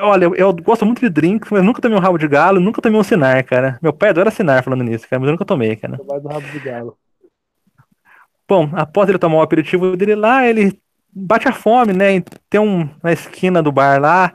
Olha, 0.00 0.26
eu, 0.26 0.34
eu 0.36 0.52
gosto 0.54 0.86
muito 0.86 1.00
de 1.00 1.08
drinks, 1.08 1.50
mas 1.50 1.64
nunca 1.64 1.82
tomei 1.82 1.98
um 1.98 2.00
rabo 2.00 2.16
de 2.16 2.28
galo, 2.28 2.60
nunca 2.60 2.80
tomei 2.80 2.98
um 2.98 3.02
sinar, 3.02 3.44
cara. 3.44 3.78
Meu 3.82 3.92
pai 3.92 4.10
adora 4.10 4.30
sinar 4.30 4.62
falando 4.62 4.84
nisso, 4.84 5.08
cara, 5.08 5.18
mas 5.18 5.26
eu 5.26 5.32
nunca 5.32 5.44
tomei, 5.44 5.74
cara. 5.74 5.98
Eu 5.98 6.20
do 6.20 6.28
rabo 6.28 6.46
de 6.48 6.60
galo. 6.60 6.96
Bom, 8.46 8.70
após 8.74 9.08
ele 9.08 9.18
tomar 9.18 9.38
o 9.38 9.42
aperitivo 9.42 9.96
dele 9.96 10.14
lá, 10.14 10.46
ele 10.46 10.78
bate 11.10 11.48
a 11.48 11.52
fome, 11.52 11.92
né? 11.92 12.16
e 12.16 12.24
Tem 12.48 12.60
um 12.60 12.88
na 13.02 13.12
esquina 13.12 13.62
do 13.62 13.72
bar 13.72 14.00
lá, 14.00 14.32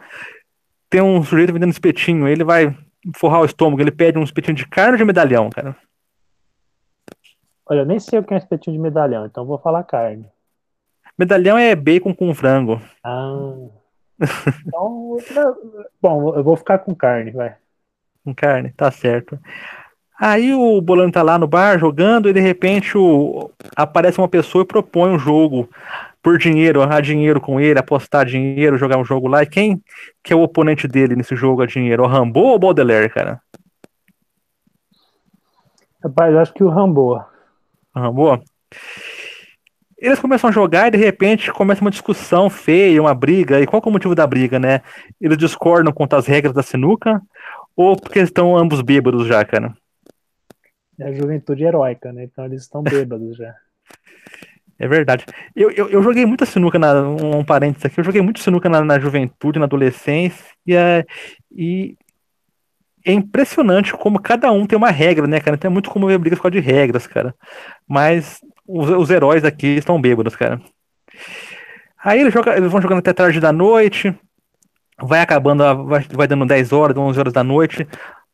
tem 0.89 1.01
um 1.01 1.23
sujeito 1.23 1.53
vendendo 1.53 1.71
espetinho. 1.71 2.27
Ele 2.27 2.43
vai 2.43 2.75
forrar 3.15 3.41
o 3.41 3.45
estômago, 3.45 3.81
ele 3.81 3.91
pede 3.91 4.17
um 4.17 4.23
espetinho 4.23 4.57
de 4.57 4.67
carne 4.67 4.93
ou 4.93 4.97
de 4.97 5.05
medalhão, 5.05 5.49
cara. 5.49 5.75
Olha, 7.69 7.81
eu 7.81 7.85
nem 7.85 7.99
sei 7.99 8.17
o 8.17 8.23
que 8.23 8.33
é 8.33 8.35
um 8.35 8.39
espetinho 8.39 8.75
de 8.75 8.81
medalhão, 8.81 9.25
então 9.25 9.45
vou 9.45 9.59
falar 9.59 9.83
carne. 9.83 10.25
Medalhão 11.17 11.57
é 11.57 11.75
bacon 11.75 12.15
com 12.15 12.33
frango. 12.33 12.81
Ah. 13.03 13.67
Então, 14.65 15.17
bom, 16.01 16.35
eu 16.35 16.43
vou 16.43 16.55
ficar 16.55 16.79
com 16.79 16.95
carne, 16.95 17.31
vai. 17.31 17.55
Com 18.23 18.33
carne, 18.33 18.71
tá 18.71 18.89
certo. 18.89 19.39
Aí 20.19 20.53
o 20.53 20.81
Bolano 20.81 21.11
tá 21.11 21.21
lá 21.21 21.37
no 21.37 21.47
bar 21.47 21.77
jogando 21.77 22.27
e 22.27 22.33
de 22.33 22.39
repente 22.39 22.97
o... 22.97 23.51
aparece 23.75 24.17
uma 24.17 24.27
pessoa 24.27 24.63
e 24.63 24.67
propõe 24.67 25.11
um 25.11 25.19
jogo 25.19 25.69
por 26.21 26.37
dinheiro, 26.37 26.81
arranjar 26.81 27.01
dinheiro 27.01 27.39
com 27.39 27.59
ele, 27.59 27.79
apostar 27.79 28.25
dinheiro, 28.25 28.77
jogar 28.77 28.97
um 28.97 29.05
jogo 29.05 29.27
lá. 29.27 29.43
E 29.43 29.45
quem 29.45 29.81
que 30.23 30.33
é 30.33 30.35
o 30.35 30.41
oponente 30.41 30.87
dele 30.87 31.15
nesse 31.15 31.35
jogo 31.35 31.61
a 31.61 31.65
dinheiro? 31.65 32.03
O 32.03 32.07
Rambo 32.07 32.41
ou 32.41 32.55
o 32.55 32.59
Baudelaire, 32.59 33.09
cara? 33.09 33.39
Rapaz, 36.03 36.35
acho 36.35 36.53
que 36.53 36.63
o 36.63 36.69
Rambo. 36.69 37.23
O 37.95 37.99
Rambo? 37.99 38.43
Eles 39.97 40.19
começam 40.19 40.49
a 40.49 40.53
jogar 40.53 40.87
e 40.87 40.91
de 40.91 40.97
repente 40.97 41.51
começa 41.51 41.81
uma 41.81 41.91
discussão 41.91 42.49
feia, 42.49 43.01
uma 43.01 43.13
briga. 43.13 43.59
E 43.59 43.67
qual 43.67 43.81
que 43.81 43.87
é 43.87 43.89
o 43.89 43.93
motivo 43.93 44.15
da 44.15 44.25
briga, 44.25 44.57
né? 44.57 44.81
Eles 45.19 45.37
discordam 45.37 45.91
quanto 45.91 46.15
às 46.15 46.25
regras 46.25 46.53
da 46.53 46.63
sinuca 46.63 47.21
ou 47.75 47.97
porque 47.97 48.19
estão 48.19 48.55
ambos 48.55 48.81
bêbados 48.81 49.27
já, 49.27 49.43
cara? 49.43 49.73
É 50.97 51.07
a 51.07 51.13
juventude 51.13 51.63
heróica, 51.63 52.11
né? 52.13 52.23
Então 52.23 52.45
eles 52.45 52.61
estão 52.61 52.81
bêbados 52.83 53.37
já. 53.37 53.53
É 54.81 54.87
verdade. 54.87 55.25
Eu, 55.53 55.69
eu, 55.71 55.89
eu 55.89 56.01
joguei 56.01 56.25
muita 56.25 56.45
sinuca, 56.45 56.79
na, 56.79 57.01
um, 57.01 57.39
um 57.39 57.43
parênteses 57.43 57.85
aqui, 57.85 57.99
eu 57.99 58.03
joguei 58.05 58.21
muito 58.21 58.39
sinuca 58.39 58.69
na, 58.69 58.81
na 58.81 58.97
juventude, 58.97 59.59
na 59.59 59.65
adolescência, 59.65 60.55
e 61.51 61.97
é, 63.09 63.13
impressionante 63.13 63.93
como 63.93 64.19
cada 64.19 64.51
um 64.51 64.65
tem 64.65 64.77
uma 64.77 64.91
regra, 64.91 65.27
né, 65.27 65.39
cara? 65.39 65.55
Então 65.55 65.69
é 65.69 65.73
muito 65.73 65.89
comum 65.89 66.07
ver 66.07 66.17
brigas 66.17 66.39
por 66.39 66.43
causa 66.43 66.61
de 66.61 66.65
regras, 66.65 67.07
cara. 67.07 67.35
Mas 67.87 68.39
os, 68.67 68.89
os 68.89 69.09
heróis 69.09 69.43
aqui 69.43 69.67
estão 69.77 69.99
bêbados, 69.99 70.35
cara. 70.35 70.61
Aí 72.03 72.21
eles, 72.21 72.33
jogam, 72.33 72.53
eles 72.53 72.71
vão 72.71 72.81
jogando 72.81 72.99
até 72.99 73.11
tarde 73.11 73.39
da 73.39 73.51
noite, 73.51 74.15
vai 75.01 75.21
acabando, 75.21 75.63
vai, 75.85 76.05
vai 76.11 76.27
dando 76.27 76.45
10 76.45 76.71
horas, 76.71 76.95
11 76.95 77.19
horas 77.19 77.33
da 77.33 77.43
noite. 77.43 77.87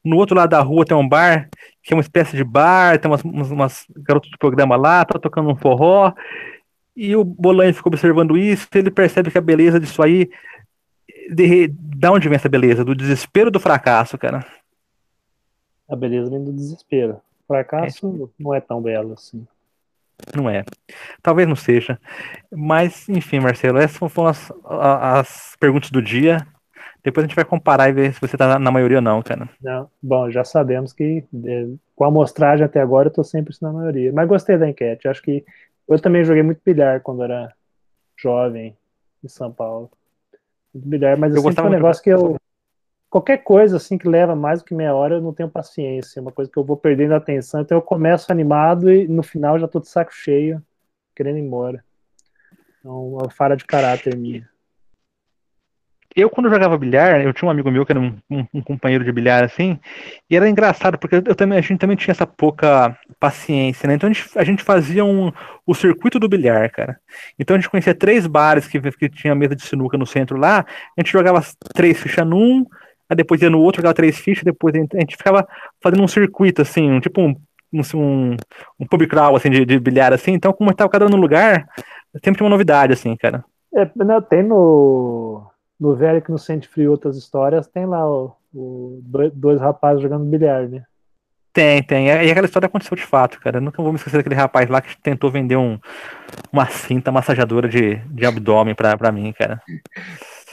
No 0.03 0.17
outro 0.17 0.35
lado 0.35 0.51
da 0.51 0.61
rua 0.61 0.85
tem 0.85 0.95
um 0.95 1.07
bar, 1.07 1.49
que 1.81 1.93
é 1.93 1.95
uma 1.95 2.01
espécie 2.01 2.37
de 2.37 2.43
bar, 2.43 2.99
tem 2.99 3.09
umas, 3.09 3.23
umas, 3.23 3.51
umas 3.51 3.85
garotas 3.97 4.29
de 4.29 4.37
programa 4.37 4.75
lá, 4.75 5.03
tá 5.03 5.17
tocando 5.17 5.49
um 5.49 5.55
forró. 5.55 6.13
E 6.95 7.15
o 7.15 7.23
Bolanho 7.23 7.73
fica 7.73 7.89
observando 7.89 8.37
isso, 8.37 8.67
ele 8.75 8.91
percebe 8.91 9.31
que 9.31 9.37
a 9.37 9.41
beleza 9.41 9.79
disso 9.79 10.03
aí. 10.03 10.29
De, 11.33 11.67
da 11.67 12.11
onde 12.11 12.29
vem 12.29 12.35
essa 12.35 12.47
beleza? 12.47 12.85
Do 12.85 12.93
desespero 12.93 13.49
do 13.49 13.59
fracasso, 13.59 14.15
cara? 14.15 14.45
A 15.87 15.95
beleza 15.95 16.29
vem 16.29 16.43
do 16.43 16.51
desespero. 16.51 17.21
Fracasso 17.47 18.31
não 18.39 18.53
é 18.53 18.59
tão 18.59 18.81
belo 18.81 19.13
assim. 19.13 19.45
Não 20.35 20.49
é. 20.49 20.63
Talvez 21.21 21.47
não 21.47 21.55
seja. 21.55 21.99
Mas, 22.51 23.07
enfim, 23.09 23.39
Marcelo, 23.39 23.77
essas 23.77 24.11
foram 24.11 24.29
as, 24.29 24.51
as 24.65 25.55
perguntas 25.59 25.91
do 25.91 26.01
dia. 26.01 26.45
Depois 27.03 27.23
a 27.23 27.27
gente 27.27 27.35
vai 27.35 27.45
comparar 27.45 27.89
e 27.89 27.93
ver 27.93 28.13
se 28.13 28.21
você 28.21 28.35
tá 28.35 28.57
na, 28.57 28.71
maioria 28.71 28.97
ou 28.97 29.01
não, 29.01 29.21
cara. 29.21 29.47
Não, 29.61 29.87
bom, 30.01 30.31
já 30.31 30.43
sabemos 30.43 30.91
que 30.91 31.23
é, 31.45 31.67
com 31.95 32.03
a 32.03 32.07
amostragem 32.07 32.65
até 32.65 32.81
agora 32.81 33.09
eu 33.09 33.13
tô 33.13 33.23
sempre 33.23 33.55
na 33.61 33.71
maioria. 33.71 34.11
Mas 34.11 34.27
gostei 34.27 34.57
da 34.57 34.67
enquete. 34.67 35.07
Acho 35.07 35.21
que 35.21 35.45
eu 35.87 35.99
também 35.99 36.23
joguei 36.23 36.41
muito 36.41 36.61
bilhar 36.65 37.01
quando 37.01 37.23
era 37.23 37.53
jovem 38.17 38.75
em 39.23 39.27
São 39.27 39.51
Paulo. 39.51 39.91
Muito 40.73 40.87
bilhar, 40.87 41.15
mas 41.17 41.35
Eu 41.35 41.43
gostava 41.43 41.67
um 41.67 41.71
negócio 41.71 42.01
que 42.01 42.09
eu. 42.09 42.37
Qualquer 43.15 43.37
coisa 43.45 43.77
assim 43.77 43.97
que 43.97 44.09
leva 44.09 44.35
mais 44.35 44.59
do 44.59 44.65
que 44.65 44.73
meia 44.75 44.93
hora, 44.93 45.15
eu 45.15 45.21
não 45.21 45.33
tenho 45.33 45.47
paciência. 45.49 46.19
É 46.19 46.21
uma 46.21 46.33
coisa 46.33 46.51
que 46.51 46.59
eu 46.59 46.65
vou 46.65 46.75
perdendo 46.75 47.13
a 47.13 47.15
atenção. 47.15 47.61
Então 47.61 47.77
eu 47.77 47.81
começo 47.81 48.29
animado 48.29 48.91
e 48.91 49.07
no 49.07 49.23
final 49.23 49.57
já 49.57 49.69
tô 49.69 49.79
de 49.79 49.87
saco 49.87 50.13
cheio, 50.13 50.61
querendo 51.15 51.37
ir 51.37 51.41
embora. 51.41 51.81
Então, 52.77 53.13
uma 53.13 53.29
falha 53.29 53.55
de 53.55 53.63
caráter 53.63 54.17
minha. 54.17 54.45
Eu, 56.13 56.29
quando 56.29 56.49
jogava 56.49 56.77
bilhar, 56.77 57.21
eu 57.21 57.31
tinha 57.31 57.47
um 57.47 57.51
amigo 57.51 57.71
meu 57.71 57.85
que 57.85 57.93
era 57.93 58.01
um, 58.01 58.17
um- 58.29 58.47
um 58.53 58.61
companheiro 58.61 59.05
de 59.05 59.11
bilhar 59.13 59.45
assim, 59.45 59.79
e 60.29 60.35
era 60.35 60.49
engraçado, 60.49 60.97
porque 60.97 61.15
eu 61.15 61.35
também, 61.35 61.57
a 61.57 61.61
gente 61.61 61.77
também 61.77 61.95
tinha 61.95 62.11
essa 62.11 62.27
pouca 62.27 62.97
paciência, 63.17 63.87
né? 63.87 63.95
Então 63.95 64.09
a 64.09 64.13
gente, 64.13 64.37
a 64.37 64.43
gente 64.43 64.63
fazia 64.63 65.05
um, 65.05 65.31
o 65.65 65.73
circuito 65.73 66.19
do 66.19 66.27
bilhar, 66.27 66.69
cara. 66.69 66.99
Então 67.39 67.55
a 67.55 67.59
gente 67.59 67.69
conhecia 67.69 67.95
três 67.95 68.27
bares 68.27 68.67
que, 68.67 68.79
que 68.79 69.09
tinha 69.09 69.33
mesa 69.33 69.55
de 69.55 69.63
sinuca 69.63 69.97
no 69.97 70.05
centro 70.05 70.37
lá, 70.37 70.65
a 70.97 71.01
gente 71.01 71.13
jogava 71.13 71.41
três 71.73 71.97
fichas 71.99 72.25
num, 72.25 72.65
aí 73.09 73.15
depois 73.15 73.41
ia 73.41 73.49
no 73.49 73.59
outro, 73.59 73.81
jogava 73.81 73.93
três 73.93 74.17
fichas, 74.17 74.43
depois 74.43 74.73
a 74.75 74.77
gente, 74.77 74.95
a 74.95 74.99
gente 74.99 75.15
ficava 75.15 75.47
fazendo 75.81 76.03
um 76.03 76.07
circuito, 76.07 76.61
assim, 76.61 76.91
um, 76.91 76.99
tipo 76.99 77.21
um, 77.21 77.35
um, 77.73 77.81
um, 77.95 78.37
um 78.79 78.85
pub 78.85 79.07
crawl, 79.07 79.35
assim, 79.35 79.49
de, 79.49 79.65
de 79.65 79.79
bilhar, 79.79 80.13
assim. 80.13 80.31
Então, 80.31 80.53
como 80.53 80.71
estava 80.71 80.89
cada 80.89 81.05
um 81.05 81.09
no 81.09 81.17
lugar, 81.17 81.67
sempre 82.13 82.35
tinha 82.35 82.45
uma 82.45 82.49
novidade, 82.49 82.93
assim, 82.93 83.15
cara. 83.15 83.43
É, 83.73 83.89
não, 83.95 84.21
tem 84.21 84.43
no, 84.43 85.45
no 85.79 85.95
Velho 85.95 86.21
que 86.21 86.31
no 86.31 86.37
Sente 86.37 86.67
Frio 86.67 86.91
outras 86.91 87.17
histórias, 87.17 87.67
tem 87.67 87.85
lá 87.85 88.09
o, 88.09 88.33
o 88.53 89.01
dois, 89.03 89.33
dois 89.33 89.59
rapazes 89.59 90.01
jogando 90.01 90.25
bilhar, 90.25 90.67
né? 90.67 90.83
Tem, 91.55 91.81
tem. 91.81 92.07
E 92.07 92.29
aquela 92.29 92.45
história 92.45 92.65
aconteceu 92.65 92.97
de 92.97 93.05
fato, 93.05 93.39
cara. 93.39 93.59
Eu 93.59 93.61
nunca 93.61 93.81
vou 93.81 93.89
me 93.89 93.97
esquecer 93.97 94.17
daquele 94.17 94.35
rapaz 94.35 94.69
lá 94.69 94.81
que 94.81 94.97
tentou 95.01 95.31
vender 95.31 95.55
um, 95.55 95.79
uma 96.51 96.65
cinta 96.65 97.13
massageadora 97.13 97.69
de, 97.69 97.95
de 97.95 98.25
abdômen 98.25 98.75
pra, 98.75 98.97
pra 98.97 99.09
mim, 99.09 99.31
cara. 99.31 99.61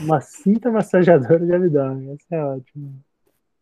Uma 0.00 0.20
cinta 0.20 0.70
massageadora 0.70 1.44
de 1.44 1.54
abdômen, 1.54 2.12
essa 2.12 2.34
é 2.34 2.44
ótimo. 2.44 2.94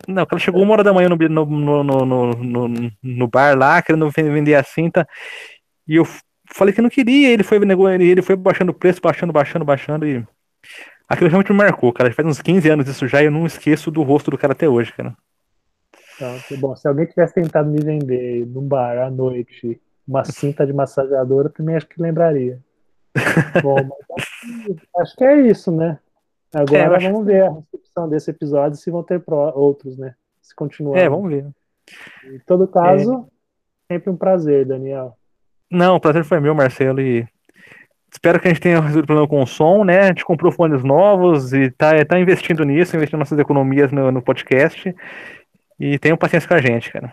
Não, 0.09 0.23
o 0.23 0.27
cara 0.27 0.41
chegou 0.41 0.63
uma 0.63 0.73
hora 0.73 0.85
da 0.85 0.93
manhã 0.93 1.09
no, 1.09 1.17
no, 1.17 1.85
no, 1.85 2.35
no, 2.35 2.93
no, 3.03 3.29
bar 3.29 3.57
lá, 3.57 3.83
querendo 3.83 4.09
vender 4.11 4.55
a 4.55 4.63
cinta. 4.63 5.07
E 5.87 5.97
eu 5.97 6.07
falei 6.47 6.73
que 6.73 6.81
não 6.81 6.89
queria. 6.89 7.29
Ele 7.29 7.43
foi, 7.43 7.59
ele 7.59 8.23
foi 8.23 8.37
baixando 8.37 8.73
o 8.73 8.75
preço, 8.75 9.01
baixando, 9.01 9.33
baixando, 9.33 9.65
baixando. 9.65 10.07
E 10.07 10.27
aquilo 11.09 11.29
realmente 11.29 11.53
me 11.53 11.59
marcou, 11.59 11.93
cara. 11.93 12.13
Faz 12.13 12.27
uns 12.27 12.41
15 12.41 12.69
anos 12.71 12.89
isso 12.89 13.07
já 13.07 13.23
e 13.23 13.27
eu 13.27 13.31
não 13.31 13.47
esqueço 13.47 13.91
do 13.91 14.03
rosto 14.03 14.31
do 14.31 14.39
cara 14.39 14.53
até 14.53 14.69
hoje, 14.69 14.93
cara. 14.93 15.15
Então, 16.17 16.59
bom, 16.59 16.77
se 16.77 16.87
alguém 16.87 17.07
tivesse 17.07 17.35
tentado 17.35 17.71
me 17.71 17.83
vender 17.83 18.47
num 18.47 18.67
bar 18.67 18.99
à 18.99 19.11
noite 19.11 19.81
uma 20.07 20.25
cinta 20.25 20.67
de 20.67 20.73
massageadora, 20.73 21.49
eu 21.49 21.53
também 21.53 21.77
acho 21.77 21.87
que 21.87 22.01
lembraria. 22.01 22.59
bom, 23.63 23.77
acho 24.99 25.17
que 25.17 25.25
é 25.25 25.41
isso, 25.41 25.71
né? 25.73 25.99
Agora 26.53 26.97
é, 26.97 27.11
vamos 27.11 27.27
ver 27.27 27.45
a 27.45 27.51
recepção 27.51 28.09
desse 28.09 28.31
episódio 28.31 28.77
se 28.77 28.91
vão 28.91 29.03
ter 29.03 29.23
outros, 29.55 29.97
né? 29.97 30.15
Se 30.43 30.55
continuar. 30.55 30.99
É, 30.99 31.09
vamos 31.09 31.31
ver. 31.31 31.47
Em 32.25 32.39
todo 32.47 32.67
caso, 32.67 33.29
é. 33.89 33.95
sempre 33.95 34.11
um 34.11 34.17
prazer, 34.17 34.67
Daniel. 34.67 35.17
Não, 35.71 35.97
o 35.97 36.01
prazer 36.01 36.25
foi 36.25 36.41
meu, 36.41 36.55
Marcelo, 36.55 37.01
e 37.01 37.27
espero 38.13 38.41
que 38.41 38.49
a 38.49 38.51
gente 38.51 38.61
tenha 38.61 38.81
resolvido 38.81 39.05
o 39.05 39.07
problema 39.07 39.29
com 39.29 39.43
o 39.43 39.47
som, 39.47 39.85
né? 39.85 40.01
A 40.01 40.07
gente 40.07 40.25
comprou 40.25 40.51
fones 40.51 40.83
novos 40.83 41.53
e 41.53 41.71
tá, 41.71 42.05
tá 42.05 42.19
investindo 42.19 42.65
nisso, 42.65 42.97
investindo 42.97 43.21
nossas 43.21 43.39
economias 43.39 43.93
no, 43.93 44.11
no 44.11 44.21
podcast. 44.21 44.95
E 45.79 45.99
tenham 45.99 46.17
paciência 46.17 46.49
com 46.49 46.55
a 46.55 46.61
gente, 46.61 46.93
cara. 46.93 47.13